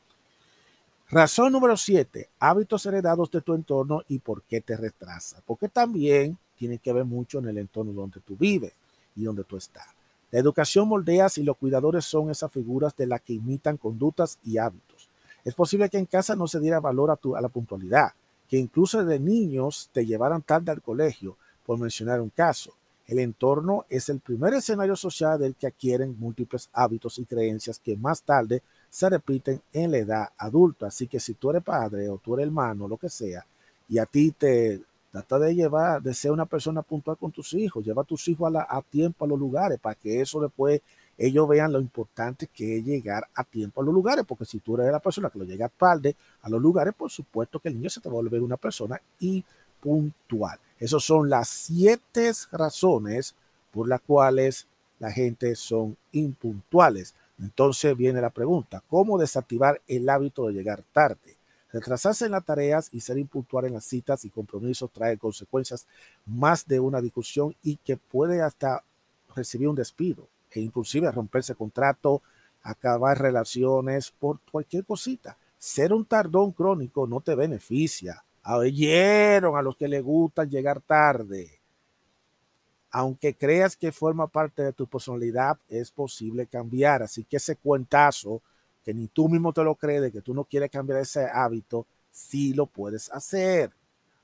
Razón 1.09 1.53
número 1.53 1.77
siete, 1.77 2.27
hábitos 2.37 2.85
heredados 2.85 3.31
de 3.31 3.39
tu 3.39 3.53
entorno 3.53 4.01
y 4.09 4.19
por 4.19 4.43
qué 4.43 4.59
te 4.59 4.75
retrasa. 4.75 5.41
Porque 5.45 5.69
también 5.69 6.37
tiene 6.57 6.79
que 6.79 6.91
ver 6.91 7.05
mucho 7.05 7.39
en 7.39 7.47
el 7.47 7.57
entorno 7.59 7.93
donde 7.93 8.19
tú 8.19 8.35
vives 8.35 8.73
y 9.15 9.23
donde 9.23 9.45
tú 9.45 9.55
estás. 9.55 9.87
La 10.31 10.39
educación 10.39 10.89
moldeas 10.89 11.37
y 11.37 11.43
los 11.43 11.55
cuidadores 11.55 12.03
son 12.03 12.29
esas 12.29 12.51
figuras 12.51 12.93
de 12.97 13.07
las 13.07 13.21
que 13.21 13.31
imitan 13.31 13.77
conductas 13.77 14.37
y 14.43 14.57
hábitos. 14.57 15.07
Es 15.45 15.53
posible 15.53 15.89
que 15.89 15.97
en 15.97 16.07
casa 16.07 16.35
no 16.35 16.45
se 16.45 16.59
diera 16.59 16.81
valor 16.81 17.09
a, 17.09 17.15
tu, 17.15 17.37
a 17.37 17.41
la 17.41 17.47
puntualidad, 17.47 18.11
que 18.49 18.57
incluso 18.57 19.05
de 19.05 19.17
niños 19.17 19.89
te 19.93 20.05
llevaran 20.05 20.41
tarde 20.41 20.71
al 20.73 20.81
colegio, 20.81 21.37
por 21.65 21.79
mencionar 21.79 22.19
un 22.19 22.29
caso. 22.29 22.73
El 23.05 23.19
entorno 23.19 23.85
es 23.87 24.09
el 24.09 24.19
primer 24.19 24.53
escenario 24.55 24.97
social 24.97 25.39
del 25.39 25.55
que 25.55 25.67
adquieren 25.67 26.19
múltiples 26.19 26.69
hábitos 26.73 27.17
y 27.17 27.23
creencias 27.23 27.79
que 27.79 27.95
más 27.95 28.21
tarde 28.23 28.61
se 28.89 29.09
repiten 29.09 29.61
en 29.73 29.91
la 29.91 29.97
edad 29.97 30.29
adulta. 30.37 30.87
Así 30.87 31.07
que 31.07 31.19
si 31.19 31.33
tú 31.33 31.49
eres 31.49 31.63
padre 31.63 32.09
o 32.09 32.17
tú 32.17 32.35
eres 32.35 32.47
hermano, 32.47 32.87
lo 32.87 32.97
que 32.97 33.09
sea, 33.09 33.45
y 33.89 33.97
a 33.97 34.05
ti 34.05 34.31
te 34.31 34.81
trata 35.11 35.39
de 35.39 35.55
llevar, 35.55 36.01
de 36.01 36.13
ser 36.13 36.31
una 36.31 36.45
persona 36.45 36.81
puntual 36.81 37.17
con 37.17 37.31
tus 37.31 37.53
hijos, 37.53 37.85
lleva 37.85 38.01
a 38.01 38.05
tus 38.05 38.27
hijos 38.27 38.53
a, 38.55 38.81
tiempo 38.81 39.25
a 39.25 39.27
los 39.27 39.39
lugares 39.39 39.79
para 39.79 39.95
que 39.95 40.21
eso 40.21 40.41
después 40.41 40.81
ellos 41.17 41.47
vean 41.47 41.71
lo 41.71 41.79
importante 41.79 42.47
que 42.47 42.77
es 42.77 42.85
llegar 42.85 43.27
a 43.33 43.43
tiempo 43.43 43.81
a 43.81 43.83
los 43.83 43.93
lugares, 43.93 44.23
porque 44.27 44.45
si 44.45 44.59
tú 44.59 44.75
eres 44.75 44.91
la 44.91 44.99
persona 44.99 45.29
que 45.29 45.39
lo 45.39 45.45
llega 45.45 45.69
tarde 45.69 46.15
a 46.41 46.49
los 46.49 46.61
lugares, 46.61 46.93
por 46.93 47.09
supuesto 47.09 47.59
que 47.59 47.69
el 47.69 47.75
niño 47.75 47.89
se 47.89 48.01
te 48.01 48.09
va 48.09 48.13
a 48.13 48.21
volver 48.21 48.41
una 48.41 48.57
persona 48.57 49.01
impuntual. 49.19 50.59
Esas 50.79 51.03
son 51.03 51.29
las 51.29 51.49
siete 51.49 52.31
razones 52.51 53.33
por 53.71 53.87
las 53.87 54.01
cuales 54.01 54.67
la 54.99 55.11
gente 55.11 55.55
son 55.55 55.97
impuntuales. 56.11 57.15
Entonces 57.39 57.95
viene 57.95 58.21
la 58.21 58.31
pregunta, 58.31 58.83
¿cómo 58.87 59.17
desactivar 59.17 59.81
el 59.87 60.09
hábito 60.09 60.47
de 60.47 60.53
llegar 60.53 60.83
tarde? 60.91 61.37
Retrasarse 61.71 62.25
en 62.25 62.31
las 62.31 62.45
tareas 62.45 62.89
y 62.91 63.01
ser 63.01 63.17
impuntual 63.17 63.65
en 63.65 63.73
las 63.73 63.85
citas 63.85 64.25
y 64.25 64.29
compromisos 64.29 64.89
trae 64.91 65.17
consecuencias 65.17 65.85
más 66.25 66.65
de 66.65 66.79
una 66.79 67.01
discusión 67.01 67.55
y 67.61 67.77
que 67.77 67.97
puede 67.97 68.41
hasta 68.41 68.83
recibir 69.35 69.67
un 69.67 69.75
despido 69.75 70.27
e 70.51 70.61
inclusive 70.61 71.11
romperse 71.11 71.55
contrato, 71.55 72.21
acabar 72.63 73.21
relaciones 73.21 74.11
por 74.11 74.39
cualquier 74.51 74.85
cosita. 74.85 75.37
Ser 75.57 75.93
un 75.93 76.05
tardón 76.05 76.51
crónico 76.51 77.05
no 77.05 77.19
te 77.21 77.35
beneficia, 77.35 78.23
oyeron 78.43 79.57
a 79.57 79.61
los 79.61 79.75
que 79.75 79.87
les 79.87 80.03
gusta 80.03 80.45
llegar 80.45 80.81
tarde. 80.81 81.56
Aunque 82.91 83.33
creas 83.33 83.75
que 83.75 83.91
forma 83.91 84.27
parte 84.27 84.63
de 84.63 84.73
tu 84.73 84.87
personalidad, 84.87 85.57
es 85.67 85.91
posible 85.91 86.47
cambiar. 86.47 87.03
Así 87.03 87.23
que 87.23 87.37
ese 87.37 87.55
cuentazo, 87.55 88.41
que 88.83 88.93
ni 88.93 89.07
tú 89.07 89.27
mismo 89.27 89.51
te 89.51 89.63
lo 89.63 89.75
crees, 89.75 90.01
de 90.01 90.11
que 90.11 90.21
tú 90.21 90.33
no 90.33 90.45
quieres 90.45 90.71
cambiar 90.71 91.01
ese 91.01 91.25
hábito, 91.25 91.85
sí 92.09 92.53
lo 92.53 92.65
puedes 92.65 93.11
hacer. 93.11 93.71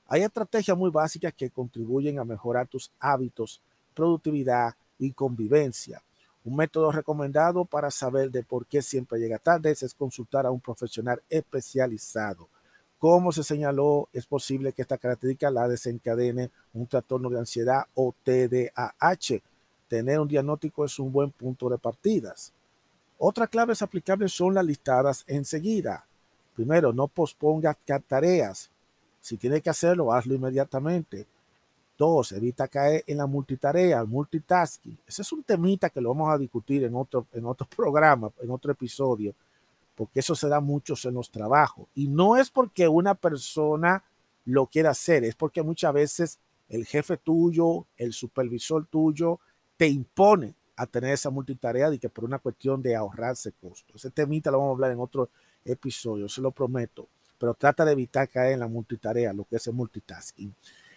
Hay 0.07 0.21
estrategias 0.21 0.77
muy 0.77 0.91
básicas 0.91 1.33
que 1.33 1.49
contribuyen 1.49 2.19
a 2.19 2.25
mejorar 2.25 2.67
tus 2.67 2.91
hábitos, 2.99 3.61
productividad 3.93 4.75
y 4.97 5.11
convivencia. 5.11 6.01
Un 6.45 6.55
método 6.57 6.91
recomendado 6.91 7.63
para 7.65 7.89
saber 7.89 8.29
de 8.29 8.43
por 8.43 8.65
qué 8.65 8.81
siempre 8.81 9.19
llega 9.19 9.39
tarde 9.39 9.71
es 9.71 9.93
consultar 9.93 10.45
a 10.45 10.51
un 10.51 10.59
profesional 10.59 11.21
especializado. 11.29 12.49
Como 13.03 13.33
se 13.33 13.43
señaló, 13.43 14.07
es 14.13 14.25
posible 14.25 14.71
que 14.71 14.81
esta 14.81 14.97
característica 14.97 15.51
la 15.51 15.67
desencadene 15.67 16.51
un 16.73 16.87
trastorno 16.87 17.29
de 17.29 17.37
ansiedad 17.37 17.83
o 17.95 18.15
TDAH. 18.23 19.41
Tener 19.89 20.21
un 20.21 20.27
diagnóstico 20.29 20.85
es 20.85 20.97
un 20.99 21.11
buen 21.11 21.29
punto 21.29 21.67
de 21.67 21.77
partidas. 21.77 22.53
Otras 23.17 23.49
claves 23.49 23.81
aplicables 23.81 24.31
son 24.31 24.53
las 24.53 24.63
listadas 24.63 25.25
enseguida. 25.27 26.05
Primero, 26.55 26.93
no 26.93 27.09
posponga 27.09 27.77
tareas. 28.07 28.71
Si 29.19 29.35
tiene 29.35 29.59
que 29.59 29.69
hacerlo, 29.69 30.13
hazlo 30.13 30.35
inmediatamente. 30.35 31.27
Dos, 31.97 32.31
evita 32.31 32.69
caer 32.69 33.03
en 33.05 33.17
la 33.17 33.27
multitarea, 33.27 34.05
multitasking. 34.05 34.97
Ese 35.05 35.23
es 35.23 35.31
un 35.33 35.43
temita 35.43 35.89
que 35.89 35.99
lo 35.99 36.07
vamos 36.13 36.33
a 36.33 36.37
discutir 36.37 36.85
en 36.85 36.95
otro, 36.95 37.27
en 37.33 37.45
otro 37.47 37.67
programa, 37.75 38.31
en 38.41 38.49
otro 38.49 38.71
episodio 38.71 39.35
porque 39.95 40.19
eso 40.19 40.35
se 40.35 40.49
da 40.49 40.59
mucho 40.59 40.95
en 41.03 41.13
los 41.13 41.29
trabajos. 41.29 41.87
Y 41.93 42.07
no 42.07 42.37
es 42.37 42.49
porque 42.49 42.87
una 42.87 43.15
persona 43.15 44.03
lo 44.45 44.67
quiera 44.67 44.91
hacer, 44.91 45.23
es 45.23 45.35
porque 45.35 45.61
muchas 45.61 45.93
veces 45.93 46.39
el 46.69 46.85
jefe 46.85 47.17
tuyo, 47.17 47.85
el 47.97 48.13
supervisor 48.13 48.85
tuyo, 48.87 49.39
te 49.77 49.87
impone 49.87 50.55
a 50.75 50.87
tener 50.87 51.13
esa 51.13 51.29
multitarea 51.29 51.93
y 51.93 51.99
que 51.99 52.09
por 52.09 52.25
una 52.25 52.39
cuestión 52.39 52.81
de 52.81 52.95
ahorrarse 52.95 53.51
costos. 53.51 53.95
Ese 53.95 54.09
temita 54.09 54.49
lo 54.49 54.57
vamos 54.57 54.71
a 54.71 54.75
hablar 54.75 54.91
en 54.91 54.99
otro 54.99 55.29
episodio, 55.63 56.27
se 56.27 56.41
lo 56.41 56.51
prometo. 56.51 57.07
Pero 57.37 57.53
trata 57.53 57.85
de 57.85 57.91
evitar 57.91 58.27
caer 58.29 58.53
en 58.53 58.59
la 58.59 58.67
multitarea, 58.67 59.33
lo 59.33 59.43
que 59.43 59.57
es 59.57 59.67
el 59.67 59.73
multitasking. 59.73 60.55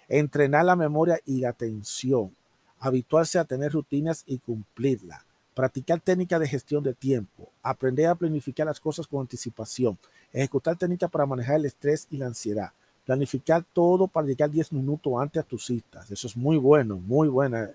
Entrenar 0.09 0.65
la 0.65 0.77
memoria 0.77 1.19
y 1.27 1.41
la 1.41 1.51
atención. 1.51 2.35
Habituarse 2.79 3.39
a 3.39 3.45
tener 3.45 3.73
rutinas 3.73 4.23
y 4.27 4.39
cumplirlas 4.39 5.26
practicar 5.57 5.99
técnicas 6.01 6.39
de 6.39 6.47
gestión 6.47 6.85
de 6.85 6.93
tiempo, 6.93 7.49
aprender 7.63 8.09
a 8.09 8.15
planificar 8.15 8.67
las 8.67 8.79
cosas 8.79 9.07
con 9.07 9.23
anticipación, 9.23 9.97
ejecutar 10.31 10.77
técnicas 10.77 11.11
para 11.11 11.25
manejar 11.25 11.57
el 11.57 11.65
estrés 11.65 12.07
y 12.11 12.19
la 12.19 12.27
ansiedad, 12.27 12.73
planificar 13.07 13.65
todo 13.73 14.07
para 14.07 14.27
llegar 14.27 14.51
10 14.51 14.75
minutos 14.75 15.15
antes 15.19 15.43
a 15.43 15.47
tus 15.47 15.65
citas. 15.65 16.11
Eso 16.11 16.27
es 16.27 16.37
muy 16.37 16.59
bueno, 16.59 16.97
muy 16.99 17.29
buena. 17.29 17.71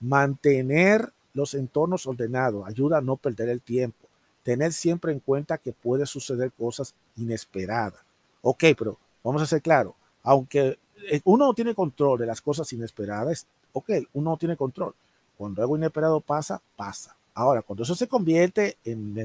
Mantener 0.00 1.12
los 1.34 1.52
entornos 1.52 2.06
ordenados 2.06 2.66
ayuda 2.66 2.96
a 2.96 3.02
no 3.02 3.16
perder 3.16 3.50
el 3.50 3.60
tiempo. 3.60 4.08
Tener 4.42 4.72
siempre 4.72 5.12
en 5.12 5.20
cuenta 5.20 5.58
que 5.58 5.74
puede 5.74 6.06
suceder 6.06 6.50
cosas 6.52 6.94
inesperadas. 7.18 8.00
Ok, 8.40 8.64
pero 8.78 8.96
vamos 9.22 9.42
a 9.42 9.46
ser 9.46 9.60
claros, 9.60 9.92
aunque 10.22 10.78
eh, 11.10 11.20
uno 11.24 11.48
no 11.48 11.52
tiene 11.52 11.74
control 11.74 12.20
de 12.20 12.26
las 12.26 12.40
cosas 12.40 12.72
inesperadas, 12.72 13.46
ok, 13.74 13.90
uno 14.14 14.30
no 14.30 14.36
tiene 14.38 14.56
control. 14.56 14.94
Cuando 15.36 15.60
algo 15.60 15.76
inesperado 15.76 16.22
pasa, 16.22 16.62
pasa. 16.74 17.17
Ahora, 17.38 17.62
cuando 17.62 17.84
eso 17.84 17.94
se 17.94 18.08
convierte 18.08 18.78
en 18.84 19.16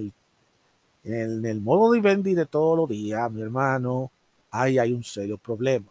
el, 1.04 1.62
modo 1.62 1.92
de 1.94 2.00
vender 2.00 2.36
de 2.36 2.46
todos 2.46 2.78
los 2.78 2.88
días, 2.88 3.32
mi 3.32 3.42
hermano, 3.42 4.12
ahí 4.52 4.78
hay 4.78 4.94
un 4.94 5.04
serio 5.04 5.40
problema. 5.40 5.88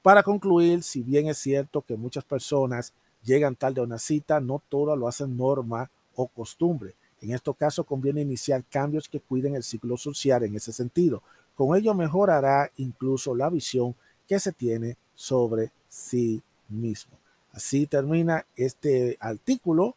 Para 0.00 0.22
concluir, 0.22 0.84
si 0.84 1.02
bien 1.02 1.26
es 1.26 1.38
cierto 1.38 1.82
que 1.82 1.96
muchas 1.96 2.22
personas 2.22 2.92
llegan 3.24 3.56
tarde 3.56 3.80
a 3.80 3.84
una 3.84 3.98
cita, 3.98 4.38
no 4.38 4.62
todas 4.68 4.96
lo 4.96 5.08
hacen 5.08 5.36
norma 5.36 5.90
o 6.14 6.28
costumbre. 6.28 6.94
En 7.20 7.32
este 7.32 7.52
caso 7.52 7.82
conviene 7.82 8.20
iniciar 8.20 8.62
cambios 8.70 9.08
que 9.08 9.18
cuiden 9.18 9.56
el 9.56 9.64
ciclo 9.64 9.96
social 9.96 10.44
en 10.44 10.54
ese 10.54 10.72
sentido. 10.72 11.20
Con 11.56 11.76
ello 11.76 11.94
mejorará 11.94 12.70
incluso 12.76 13.34
la 13.34 13.50
visión 13.50 13.96
que 14.28 14.38
se 14.38 14.52
tiene 14.52 14.96
sobre 15.16 15.72
sí 15.88 16.40
mismo. 16.68 17.18
Así 17.50 17.88
termina 17.88 18.46
este 18.54 19.16
artículo 19.18 19.96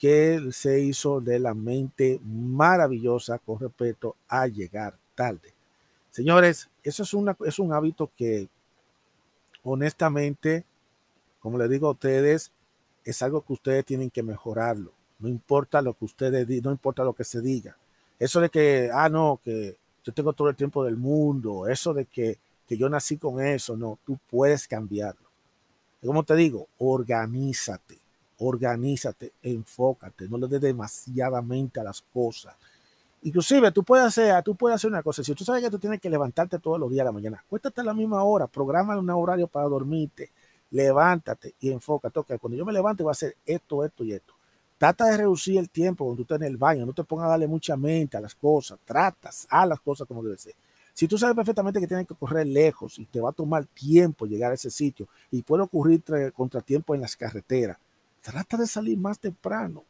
que 0.00 0.40
se 0.50 0.80
hizo 0.80 1.20
de 1.20 1.38
la 1.38 1.52
mente 1.52 2.18
maravillosa 2.24 3.38
con 3.38 3.60
respecto 3.60 4.16
a 4.26 4.46
llegar 4.46 4.96
tarde. 5.14 5.52
Señores, 6.10 6.70
eso 6.82 7.02
es, 7.02 7.12
una, 7.12 7.36
es 7.44 7.58
un 7.58 7.74
hábito 7.74 8.10
que 8.16 8.48
honestamente, 9.62 10.64
como 11.38 11.58
le 11.58 11.68
digo 11.68 11.88
a 11.88 11.92
ustedes, 11.92 12.50
es 13.04 13.20
algo 13.20 13.42
que 13.42 13.52
ustedes 13.52 13.84
tienen 13.84 14.08
que 14.08 14.22
mejorarlo. 14.22 14.90
No 15.18 15.28
importa 15.28 15.82
lo 15.82 15.92
que 15.92 16.06
ustedes 16.06 16.46
digan, 16.46 16.64
no 16.64 16.70
importa 16.72 17.04
lo 17.04 17.12
que 17.12 17.24
se 17.24 17.42
diga. 17.42 17.76
Eso 18.18 18.40
de 18.40 18.48
que, 18.48 18.90
ah, 18.92 19.10
no, 19.10 19.38
que 19.44 19.76
yo 20.02 20.14
tengo 20.14 20.32
todo 20.32 20.48
el 20.48 20.56
tiempo 20.56 20.82
del 20.82 20.96
mundo, 20.96 21.68
eso 21.68 21.92
de 21.92 22.06
que, 22.06 22.38
que 22.66 22.78
yo 22.78 22.88
nací 22.88 23.18
con 23.18 23.44
eso, 23.44 23.76
no, 23.76 23.98
tú 24.06 24.18
puedes 24.30 24.66
cambiarlo. 24.66 25.28
Como 26.02 26.22
te 26.22 26.34
digo, 26.36 26.68
organízate, 26.78 27.98
organízate, 28.40 29.32
enfócate, 29.42 30.28
no 30.28 30.38
le 30.38 30.48
des 30.48 30.60
demasiadamente 30.60 31.80
a 31.80 31.84
las 31.84 32.02
cosas. 32.02 32.54
Inclusive 33.22 33.70
tú 33.70 33.84
puedes 33.84 34.06
hacer, 34.06 34.42
tú 34.42 34.54
puedes 34.54 34.76
hacer 34.76 34.90
una 34.90 35.02
cosa, 35.02 35.22
si 35.22 35.34
tú 35.34 35.44
sabes 35.44 35.62
que 35.62 35.70
tú 35.70 35.78
tienes 35.78 36.00
que 36.00 36.08
levantarte 36.08 36.58
todos 36.58 36.80
los 36.80 36.90
días 36.90 37.04
de 37.04 37.08
la 37.08 37.12
mañana, 37.12 37.44
cuéntate 37.48 37.82
a 37.82 37.84
la 37.84 37.94
misma 37.94 38.24
hora, 38.24 38.46
programa 38.46 38.98
un 38.98 39.10
horario 39.10 39.46
para 39.46 39.68
dormirte, 39.68 40.30
levántate 40.70 41.54
y 41.60 41.70
enfócate. 41.70 42.18
Okay, 42.18 42.38
cuando 42.38 42.56
yo 42.56 42.64
me 42.64 42.72
levante 42.72 43.02
voy 43.02 43.10
a 43.10 43.12
hacer 43.12 43.36
esto, 43.44 43.84
esto 43.84 44.04
y 44.04 44.12
esto. 44.12 44.32
Trata 44.78 45.04
de 45.06 45.18
reducir 45.18 45.58
el 45.58 45.68
tiempo 45.68 46.06
cuando 46.06 46.16
tú 46.16 46.22
estás 46.22 46.40
en 46.40 46.46
el 46.46 46.56
baño, 46.56 46.86
no 46.86 46.94
te 46.94 47.04
pongas 47.04 47.26
a 47.26 47.30
darle 47.30 47.46
mucha 47.46 47.76
mente 47.76 48.16
a 48.16 48.20
las 48.20 48.34
cosas, 48.34 48.78
tratas 48.86 49.46
a 49.50 49.66
las 49.66 49.80
cosas 49.80 50.08
como 50.08 50.22
debe 50.22 50.38
ser. 50.38 50.54
Si 50.94 51.06
tú 51.06 51.18
sabes 51.18 51.36
perfectamente 51.36 51.80
que 51.80 51.86
tienes 51.86 52.06
que 52.06 52.14
correr 52.14 52.46
lejos 52.46 52.98
y 52.98 53.04
te 53.04 53.20
va 53.20 53.30
a 53.30 53.32
tomar 53.32 53.66
tiempo 53.66 54.26
llegar 54.26 54.52
a 54.52 54.54
ese 54.54 54.70
sitio 54.70 55.08
y 55.30 55.42
puede 55.42 55.62
ocurrir 55.62 56.02
contratiempo 56.32 56.94
en 56.94 57.02
las 57.02 57.16
carreteras, 57.16 57.76
trata 58.22 58.56
de 58.56 58.66
salir 58.66 58.98
más 58.98 59.18
temprano. 59.18 59.84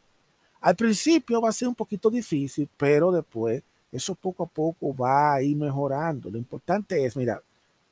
Al 0.60 0.76
principio 0.76 1.40
va 1.40 1.48
a 1.48 1.52
ser 1.52 1.68
un 1.68 1.74
poquito 1.74 2.10
difícil, 2.10 2.68
pero 2.76 3.10
después 3.10 3.62
eso 3.90 4.14
poco 4.14 4.44
a 4.44 4.46
poco 4.46 4.94
va 4.94 5.34
a 5.34 5.42
ir 5.42 5.56
mejorando. 5.56 6.30
Lo 6.30 6.38
importante 6.38 7.04
es, 7.04 7.16
mira, 7.16 7.42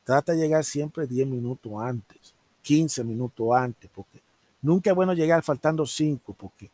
trata 0.04 0.32
de 0.32 0.38
llegar 0.38 0.64
siempre 0.64 1.06
10 1.06 1.26
minutos 1.26 1.72
antes, 1.80 2.34
15 2.62 3.04
minutos 3.04 3.48
antes, 3.54 3.90
porque 3.94 4.20
nunca 4.62 4.90
es 4.90 4.96
bueno 4.96 5.14
llegar 5.14 5.42
faltando 5.42 5.86
5, 5.86 6.34
porque 6.34 6.70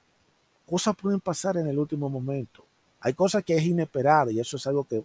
cosas 0.66 0.96
pueden 0.96 1.20
pasar 1.20 1.56
en 1.56 1.68
el 1.68 1.78
último 1.78 2.08
momento. 2.08 2.64
Hay 3.00 3.12
cosas 3.12 3.44
que 3.44 3.56
es 3.56 3.62
inesperada 3.62 4.32
y 4.32 4.40
eso 4.40 4.56
es 4.56 4.66
algo 4.66 4.84
que 4.84 5.04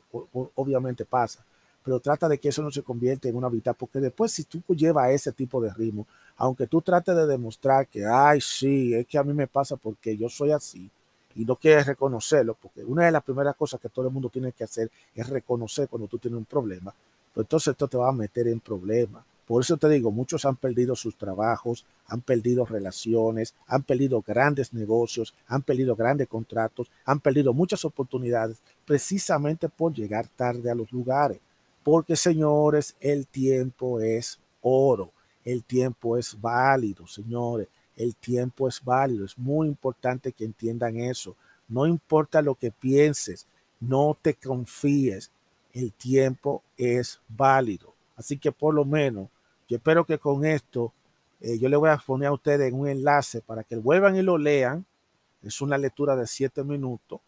obviamente 0.56 1.06
pasa, 1.06 1.44
pero 1.84 2.00
trata 2.00 2.28
de 2.28 2.38
que 2.38 2.50
eso 2.50 2.62
no 2.62 2.72
se 2.72 2.82
convierta 2.82 3.28
en 3.28 3.36
una 3.36 3.48
habitación, 3.48 3.76
porque 3.80 4.00
después 4.00 4.32
si 4.32 4.44
tú 4.44 4.62
llevas 4.76 5.12
ese 5.12 5.32
tipo 5.32 5.62
de 5.62 5.74
ritmo, 5.74 6.08
aunque 6.40 6.68
tú 6.68 6.82
trates 6.82 7.16
de 7.16 7.28
demostrar 7.28 7.86
que, 7.88 8.06
ay, 8.06 8.40
sí, 8.40 8.94
es 8.96 9.06
que 9.06 9.18
a 9.18 9.24
mí 9.24 9.34
me 9.34 9.46
pasa 9.46 9.76
porque 9.76 10.16
yo 10.16 10.30
soy 10.30 10.52
así, 10.52 10.90
y 11.36 11.44
no 11.44 11.58
quieres 11.58 11.86
reconocerlo, 11.86 12.56
porque 12.60 12.84
una 12.84 13.06
de 13.06 13.12
las 13.12 13.24
primeras 13.24 13.56
cosas 13.58 13.80
que 13.80 13.90
todo 13.90 14.08
el 14.08 14.14
mundo 14.14 14.30
tiene 14.30 14.54
que 14.54 14.64
hacer 14.64 14.90
es 15.14 15.30
reconocer 15.30 15.90
cuando 15.90 16.08
tú 16.08 16.18
tienes 16.18 16.38
un 16.38 16.46
problema, 16.46 16.94
pues 17.34 17.44
entonces 17.44 17.74
esto 17.74 17.90
te 17.90 17.98
va 17.98 18.10
a 18.10 18.14
meter 18.14 18.48
en 18.48 18.62
problemas. 18.62 19.24
Por 19.46 19.64
eso 19.64 19.76
te 19.76 19.90
digo, 19.90 20.12
muchos 20.12 20.46
han 20.46 20.56
perdido 20.56 20.96
sus 20.96 21.18
trabajos, 21.18 21.86
han 22.08 22.22
perdido 22.22 22.66
relaciones, 22.66 23.54
han 23.68 23.84
perdido 23.84 24.24
grandes 24.26 24.74
negocios, 24.74 25.34
han 25.48 25.64
perdido 25.64 25.96
grandes 25.96 26.30
contratos, 26.30 26.90
han 27.04 27.20
perdido 27.20 27.54
muchas 27.54 27.84
oportunidades 27.84 28.58
precisamente 28.86 29.68
por 29.68 29.94
llegar 29.94 30.28
tarde 30.28 30.72
a 30.72 30.76
los 30.76 30.92
lugares. 30.94 31.40
Porque 31.84 32.16
señores, 32.16 32.96
el 33.02 33.28
tiempo 33.28 34.00
es 34.00 34.40
oro, 34.62 35.12
el 35.44 35.64
tiempo 35.64 36.18
es 36.18 36.40
válido, 36.40 37.08
señores, 37.08 37.68
el 37.96 38.16
tiempo 38.16 38.68
es 38.68 38.82
válido. 38.84 39.26
Es 39.26 39.38
muy 39.38 39.68
importante 39.68 40.32
que 40.32 40.46
entiendan 40.46 40.98
eso. 40.98 41.36
No 41.68 41.86
importa 41.86 42.42
lo 42.42 42.56
que 42.56 42.72
pienses, 42.72 43.46
no 43.80 44.18
te 44.20 44.34
confíes, 44.34 45.32
el 45.74 45.92
tiempo 45.94 46.64
es 46.78 47.20
válido. 47.28 47.94
Así 48.16 48.38
que 48.38 48.52
por 48.52 48.74
lo 48.74 48.86
menos 48.86 49.30
yo 49.68 49.78
espero 49.78 50.06
que 50.06 50.18
con 50.18 50.46
esto 50.46 50.94
eh, 51.42 51.60
yo 51.60 51.70
le 51.70 51.78
voy 51.78 51.90
a 51.90 51.98
poner 51.98 52.30
a 52.30 52.34
ustedes 52.34 52.74
un 52.74 52.88
enlace 52.88 53.42
para 53.42 53.64
que 53.64 53.76
vuelvan 53.76 54.16
y 54.16 54.22
lo 54.22 54.38
lean. 54.38 54.86
Es 55.44 55.62
una 55.62 55.78
lectura 55.78 56.16
de 56.16 56.26
siete 56.26 56.64
minutos 56.64 57.22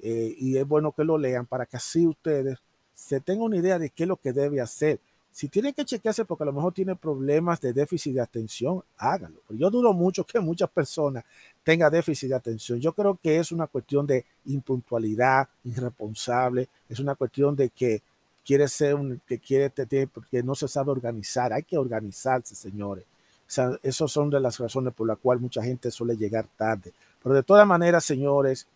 eh, 0.00 0.34
y 0.38 0.56
es 0.56 0.66
bueno 0.66 0.92
que 0.92 1.04
lo 1.04 1.18
lean 1.18 1.46
para 1.46 1.66
que 1.66 1.76
así 1.76 2.06
ustedes 2.06 2.58
se 2.94 3.20
tengan 3.20 3.44
una 3.44 3.56
idea 3.56 3.78
de 3.78 3.90
qué 3.90 4.04
es 4.04 4.08
lo 4.08 4.16
que 4.16 4.32
debe 4.32 4.60
hacer. 4.60 5.00
Si 5.32 5.48
tienen 5.48 5.72
que 5.72 5.84
chequearse 5.84 6.24
porque 6.24 6.42
a 6.42 6.46
lo 6.46 6.52
mejor 6.52 6.72
tiene 6.72 6.96
problemas 6.96 7.60
de 7.60 7.72
déficit 7.72 8.14
de 8.14 8.20
atención, 8.20 8.82
háganlo. 8.96 9.40
yo 9.50 9.70
dudo 9.70 9.92
mucho 9.92 10.24
que 10.24 10.40
muchas 10.40 10.68
personas 10.68 11.24
tengan 11.62 11.92
déficit 11.92 12.30
de 12.30 12.34
atención. 12.34 12.80
Yo 12.80 12.92
creo 12.92 13.16
que 13.22 13.38
es 13.38 13.52
una 13.52 13.66
cuestión 13.66 14.06
de 14.06 14.24
impuntualidad, 14.46 15.48
irresponsable, 15.64 16.68
es 16.88 16.98
una 16.98 17.14
cuestión 17.14 17.54
de 17.54 17.70
que 17.70 18.02
quiere 18.44 18.66
ser 18.66 18.94
un, 18.94 19.20
que 19.26 19.38
quiere 19.38 19.70
porque 20.06 20.42
no 20.42 20.54
se 20.54 20.68
sabe 20.68 20.90
organizar. 20.90 21.52
Hay 21.52 21.62
que 21.62 21.76
organizarse, 21.76 22.54
señores. 22.54 23.04
O 23.04 23.50
sea, 23.50 23.78
esas 23.82 24.10
son 24.10 24.30
de 24.30 24.40
las 24.40 24.58
razones 24.58 24.94
por 24.94 25.06
las 25.06 25.18
cuales 25.18 25.42
mucha 25.42 25.62
gente 25.62 25.90
suele 25.90 26.16
llegar 26.16 26.46
tarde. 26.56 26.92
Pero 27.22 27.34
de 27.34 27.42
todas 27.42 27.66
maneras, 27.66 28.04
señores, 28.04 28.66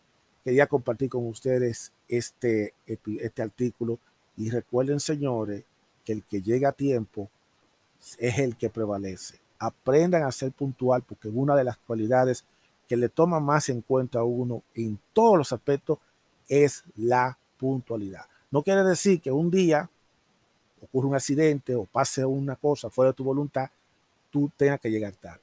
quería 0.44 0.66
compartir 0.66 1.08
con 1.08 1.26
ustedes 1.26 1.90
este, 2.06 2.74
este 2.86 3.42
artículo. 3.42 3.98
Y 4.36 4.50
recuerden, 4.50 5.00
señores, 5.00 5.64
que 6.04 6.12
el 6.12 6.22
que 6.22 6.42
llega 6.42 6.70
a 6.70 6.72
tiempo 6.72 7.28
es 8.18 8.38
el 8.38 8.56
que 8.56 8.70
prevalece. 8.70 9.38
Aprendan 9.58 10.24
a 10.24 10.32
ser 10.32 10.52
puntual 10.52 11.02
porque 11.02 11.28
una 11.28 11.54
de 11.54 11.64
las 11.64 11.78
cualidades 11.78 12.44
que 12.88 12.96
le 12.96 13.08
toma 13.08 13.40
más 13.40 13.68
en 13.68 13.80
cuenta 13.80 14.18
a 14.18 14.24
uno 14.24 14.62
en 14.74 14.98
todos 15.12 15.38
los 15.38 15.52
aspectos 15.52 15.98
es 16.48 16.84
la 16.96 17.38
puntualidad. 17.58 18.26
No 18.50 18.62
quiere 18.62 18.82
decir 18.82 19.20
que 19.20 19.30
un 19.30 19.50
día 19.50 19.88
ocurra 20.82 21.08
un 21.08 21.14
accidente 21.14 21.74
o 21.74 21.84
pase 21.84 22.24
una 22.24 22.56
cosa 22.56 22.90
fuera 22.90 23.12
de 23.12 23.16
tu 23.16 23.24
voluntad, 23.24 23.70
tú 24.30 24.50
tengas 24.56 24.80
que 24.80 24.90
llegar 24.90 25.12
tarde. 25.14 25.40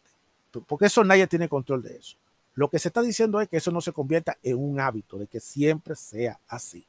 Porque 0.67 0.87
eso 0.87 1.03
nadie 1.03 1.27
tiene 1.27 1.47
control 1.47 1.81
de 1.81 1.97
eso. 1.97 2.17
Lo 2.55 2.69
que 2.69 2.79
se 2.79 2.89
está 2.89 3.01
diciendo 3.01 3.39
es 3.39 3.47
que 3.47 3.57
eso 3.57 3.71
no 3.71 3.79
se 3.79 3.93
convierta 3.93 4.37
en 4.43 4.57
un 4.57 4.79
hábito, 4.79 5.17
de 5.17 5.27
que 5.27 5.39
siempre 5.39 5.95
sea 5.95 6.39
así. 6.47 6.85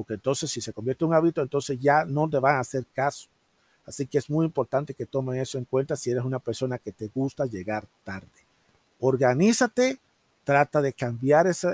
Porque 0.00 0.14
entonces 0.14 0.50
si 0.50 0.62
se 0.62 0.72
convierte 0.72 1.04
en 1.04 1.10
un 1.10 1.14
hábito, 1.14 1.42
entonces 1.42 1.78
ya 1.78 2.06
no 2.06 2.26
te 2.26 2.38
van 2.38 2.56
a 2.56 2.60
hacer 2.60 2.86
caso. 2.94 3.28
Así 3.84 4.06
que 4.06 4.16
es 4.16 4.30
muy 4.30 4.46
importante 4.46 4.94
que 4.94 5.04
tomen 5.04 5.38
eso 5.38 5.58
en 5.58 5.66
cuenta 5.66 5.94
si 5.94 6.10
eres 6.10 6.24
una 6.24 6.38
persona 6.38 6.78
que 6.78 6.90
te 6.90 7.08
gusta 7.08 7.44
llegar 7.44 7.86
tarde. 8.02 8.26
Organízate 8.98 9.98
trata 10.42 10.80
de 10.80 10.94
cambiar 10.94 11.46
esa, 11.48 11.68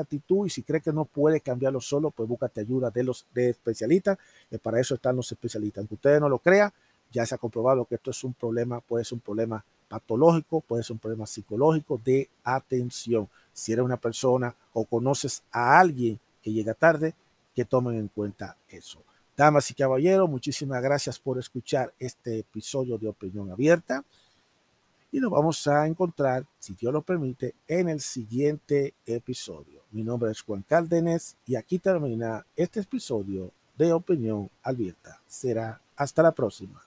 actitud 0.00 0.46
y 0.46 0.50
si 0.50 0.62
cree 0.62 0.80
que 0.80 0.92
no 0.92 1.04
puede 1.04 1.40
cambiarlo 1.40 1.80
solo, 1.80 2.12
pues 2.12 2.28
búscate 2.28 2.60
ayuda 2.60 2.92
de 2.92 3.02
los 3.02 3.26
de 3.34 3.50
especialistas, 3.50 4.18
y 4.52 4.58
para 4.58 4.78
eso 4.78 4.94
están 4.94 5.16
los 5.16 5.32
especialistas. 5.32 5.80
Aunque 5.80 5.96
ustedes 5.96 6.20
no 6.20 6.28
lo 6.28 6.38
crean, 6.38 6.72
ya 7.10 7.26
se 7.26 7.34
ha 7.34 7.38
comprobado 7.38 7.86
que 7.86 7.96
esto 7.96 8.12
es 8.12 8.22
un 8.22 8.34
problema, 8.34 8.78
puede 8.78 9.04
ser 9.04 9.14
un 9.14 9.20
problema 9.20 9.64
patológico, 9.88 10.60
puede 10.60 10.84
ser 10.84 10.92
un 10.92 11.00
problema 11.00 11.26
psicológico 11.26 12.00
de 12.04 12.28
atención. 12.44 13.28
Si 13.52 13.72
eres 13.72 13.84
una 13.84 13.96
persona 13.96 14.54
o 14.72 14.84
conoces 14.84 15.42
a 15.50 15.80
alguien 15.80 16.20
que 16.40 16.52
llega 16.52 16.74
tarde, 16.74 17.14
que 17.54 17.64
tomen 17.64 17.96
en 17.96 18.08
cuenta 18.08 18.56
eso. 18.68 19.02
Damas 19.36 19.70
y 19.70 19.74
caballeros, 19.74 20.28
muchísimas 20.28 20.82
gracias 20.82 21.18
por 21.18 21.38
escuchar 21.38 21.92
este 21.98 22.38
episodio 22.38 22.98
de 22.98 23.08
Opinión 23.08 23.50
Abierta 23.50 24.04
y 25.10 25.20
nos 25.20 25.30
vamos 25.30 25.66
a 25.68 25.86
encontrar, 25.86 26.44
si 26.58 26.74
Dios 26.74 26.92
lo 26.92 27.02
permite, 27.02 27.54
en 27.68 27.88
el 27.88 28.00
siguiente 28.00 28.94
episodio. 29.06 29.82
Mi 29.92 30.02
nombre 30.02 30.30
es 30.32 30.40
Juan 30.40 30.62
Cárdenas 30.62 31.36
y 31.46 31.54
aquí 31.54 31.78
termina 31.78 32.44
este 32.56 32.80
episodio 32.80 33.52
de 33.76 33.92
Opinión 33.92 34.50
Abierta. 34.62 35.20
Será 35.26 35.80
hasta 35.96 36.22
la 36.22 36.32
próxima. 36.32 36.84